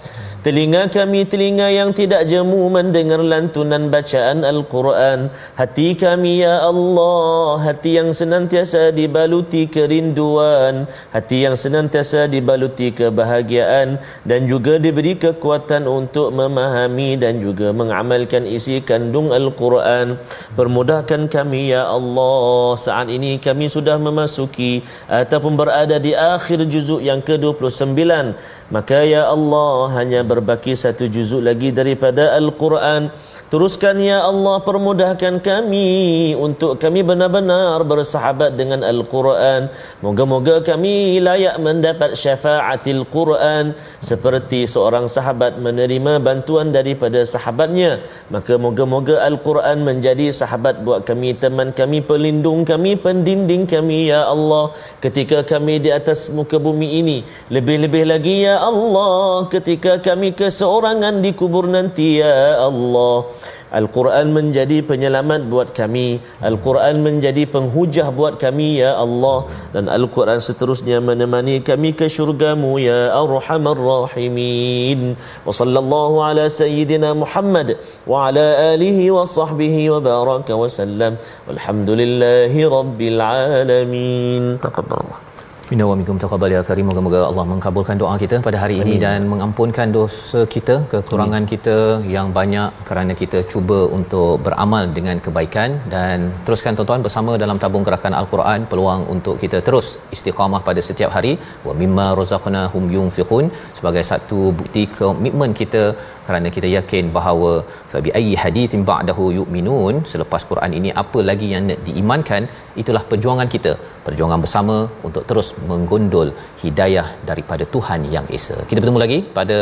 Telinga 0.45 0.93
kami 0.93 1.25
telinga 1.25 1.73
yang 1.73 1.97
tidak 1.97 2.29
jemu 2.29 2.69
mendengar 2.69 3.17
lantunan 3.17 3.89
bacaan 3.89 4.45
Al-Quran. 4.45 5.33
Hati 5.57 5.97
kami 5.97 6.45
ya 6.45 6.61
Allah, 6.61 7.65
hati 7.65 7.97
yang 7.97 8.13
senantiasa 8.13 8.93
dibaluti 8.93 9.65
kerinduan, 9.73 10.85
hati 11.17 11.49
yang 11.49 11.57
senantiasa 11.57 12.29
dibaluti 12.29 12.93
kebahagiaan 12.93 13.97
dan 14.29 14.45
juga 14.45 14.77
diberi 14.77 15.17
kekuatan 15.17 15.89
untuk 15.89 16.29
memahami 16.37 17.17
dan 17.17 17.41
juga 17.41 17.73
mengamalkan 17.73 18.45
isi 18.45 18.85
kandung 18.85 19.33
Al-Quran. 19.33 20.21
Permudahkan 20.61 21.25
kami 21.33 21.73
ya 21.73 21.89
Allah. 21.89 22.77
Saat 22.77 23.09
ini 23.09 23.41
kami 23.41 23.73
sudah 23.73 23.97
memasuki 23.97 24.85
ataupun 25.09 25.57
berada 25.57 25.97
di 25.97 26.13
akhir 26.13 26.69
juzuk 26.69 27.01
yang 27.01 27.25
ke-29 27.25 28.37
maka 28.73 29.05
ya 29.05 29.29
Allah 29.29 29.93
hanya 29.93 30.25
berbaki 30.35 30.74
satu 30.74 31.07
juzuk 31.07 31.47
lagi 31.47 31.70
daripada 31.70 32.35
Al-Quran 32.35 33.14
Teruskan 33.55 34.03
ya 34.03 34.19
Allah 34.27 34.59
permudahkan 34.67 35.39
kami 35.39 36.35
untuk 36.35 36.75
kami 36.83 37.07
benar-benar 37.07 37.87
bersahabat 37.87 38.59
dengan 38.59 38.83
Al-Quran. 38.83 39.71
Moga-moga 40.03 40.59
kami 40.59 41.23
layak 41.23 41.63
mendapat 41.63 42.19
syafaatil 42.19 43.07
Quran 43.07 43.79
seperti 44.03 44.67
seorang 44.67 45.07
sahabat 45.07 45.63
menerima 45.63 46.19
bantuan 46.19 46.75
daripada 46.75 47.23
sahabatnya. 47.23 48.03
Maka 48.27 48.59
moga-moga 48.59 49.23
Al-Quran 49.23 49.87
menjadi 49.87 50.35
sahabat 50.35 50.83
buat 50.83 51.07
kami, 51.07 51.39
teman 51.39 51.71
kami, 51.71 52.03
pelindung 52.03 52.67
kami, 52.67 52.99
pendinding 52.99 53.71
kami 53.71 54.11
ya 54.11 54.27
Allah 54.35 54.75
ketika 54.99 55.47
kami 55.47 55.79
di 55.79 55.95
atas 55.95 56.27
muka 56.35 56.59
bumi 56.59 56.99
ini. 56.99 57.23
Lebih-lebih 57.55 58.03
lagi 58.03 58.51
ya 58.51 58.59
Allah 58.59 59.47
ketika 59.47 60.03
kami 60.03 60.35
keseorangan 60.35 61.23
di 61.23 61.31
kubur 61.39 61.71
nanti 61.71 62.19
ya 62.19 62.59
Allah. 62.59 63.44
Al-Quran 63.81 64.27
menjadi 64.37 64.79
penyelamat 64.91 65.41
buat 65.53 65.68
kami. 65.79 66.22
Al-Quran 66.49 67.03
menjadi 67.07 67.43
penghujah 67.55 68.09
buat 68.18 68.35
kami 68.45 68.68
ya 68.83 68.95
Allah. 69.05 69.39
Dan 69.75 69.91
Al-Quran 69.97 70.39
seterusnya 70.39 71.03
menemani 71.09 71.57
kami 71.70 71.91
ke 71.99 72.07
syurgamu 72.16 72.79
ya 72.79 73.01
Arhamar 73.18 73.79
Rahimin. 73.91 75.18
Wa 75.47 75.51
sallallahu 75.61 76.22
ala 76.29 76.47
sayyidina 76.61 77.12
Muhammad 77.25 77.75
wa 78.07 78.31
ala 78.31 78.47
alihi 78.72 79.11
wa 79.11 79.27
sahbihi 79.37 79.91
wa 79.95 80.01
baraka 80.09 80.55
wa 80.62 80.70
sallam. 80.79 81.18
Walhamdulillahi 81.51 82.66
rabbil 82.79 83.20
alamin. 83.20 84.43
Taqabbalallah 84.62 85.34
Minna 85.75 85.87
wa 85.91 85.95
minkum 85.99 86.18
taqabbal 86.22 86.53
ya 86.55 86.61
karim 86.66 86.87
moga-moga 86.89 87.20
Allah 87.29 87.45
mengabulkan 87.53 87.97
doa 88.03 88.12
kita 88.22 88.37
pada 88.47 88.59
hari 88.62 88.75
Amin. 88.77 88.91
ini 88.91 88.97
dan 89.05 89.20
mengampunkan 89.31 89.89
dosa 89.97 90.41
kita 90.55 90.75
kekurangan 90.93 91.43
Amin. 91.45 91.51
kita 91.53 91.77
yang 92.14 92.29
banyak 92.37 92.68
kerana 92.89 93.12
kita 93.22 93.39
cuba 93.53 93.79
untuk 93.97 94.35
beramal 94.47 94.85
dengan 94.99 95.16
kebaikan 95.25 95.70
dan 95.95 96.31
teruskan 96.47 96.79
tuan-tuan 96.79 97.03
bersama 97.07 97.33
dalam 97.43 97.59
tabung 97.64 97.87
gerakan 97.89 98.14
al-Quran 98.20 98.68
peluang 98.72 99.03
untuk 99.14 99.35
kita 99.43 99.61
terus 99.68 99.89
istiqamah 100.16 100.62
pada 100.68 100.85
setiap 100.91 101.11
hari 101.16 101.33
wa 101.66 101.75
mimma 101.81 102.07
razaqnahum 102.20 102.87
yunfiqun 102.97 103.49
sebagai 103.81 104.05
satu 104.12 104.41
bukti 104.61 104.85
komitmen 105.01 105.59
kita 105.62 105.85
kerana 106.27 106.49
kita 106.57 106.68
yakin 106.77 107.05
bahawa 107.16 107.51
fabi 107.93 108.11
ayyi 108.18 108.35
hadithin 108.43 108.83
ba'dahu 108.91 109.25
yu'minun 109.39 109.97
selepas 110.12 110.45
Quran 110.51 110.72
ini 110.79 110.93
apa 111.03 111.20
lagi 111.31 111.49
yang 111.55 111.66
nak 111.70 111.81
diimankan 111.89 112.43
itulah 112.83 113.03
perjuangan 113.11 113.51
kita. 113.57 113.75
Perjuangan 114.07 114.41
bersama 114.45 114.77
untuk 115.09 115.22
terus 115.31 115.51
menggondol 115.70 116.31
hidayah 116.62 117.07
daripada 117.31 117.66
Tuhan 117.77 118.03
yang 118.16 118.27
Esa. 118.39 118.57
Kita 118.70 118.79
bertemu 118.83 119.03
lagi 119.05 119.18
pada 119.39 119.59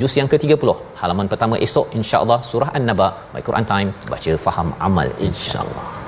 juz 0.00 0.14
yang 0.20 0.30
ke-30 0.32 0.76
halaman 1.02 1.30
pertama 1.32 1.56
esok 1.68 1.88
insya-Allah 2.00 2.40
surah 2.50 2.70
an-naba. 2.80 3.10
My 3.34 3.42
Quran 3.48 3.66
time 3.72 3.90
baca 4.12 4.34
faham 4.46 4.70
amal 4.88 5.10
insya-Allah 5.28 5.99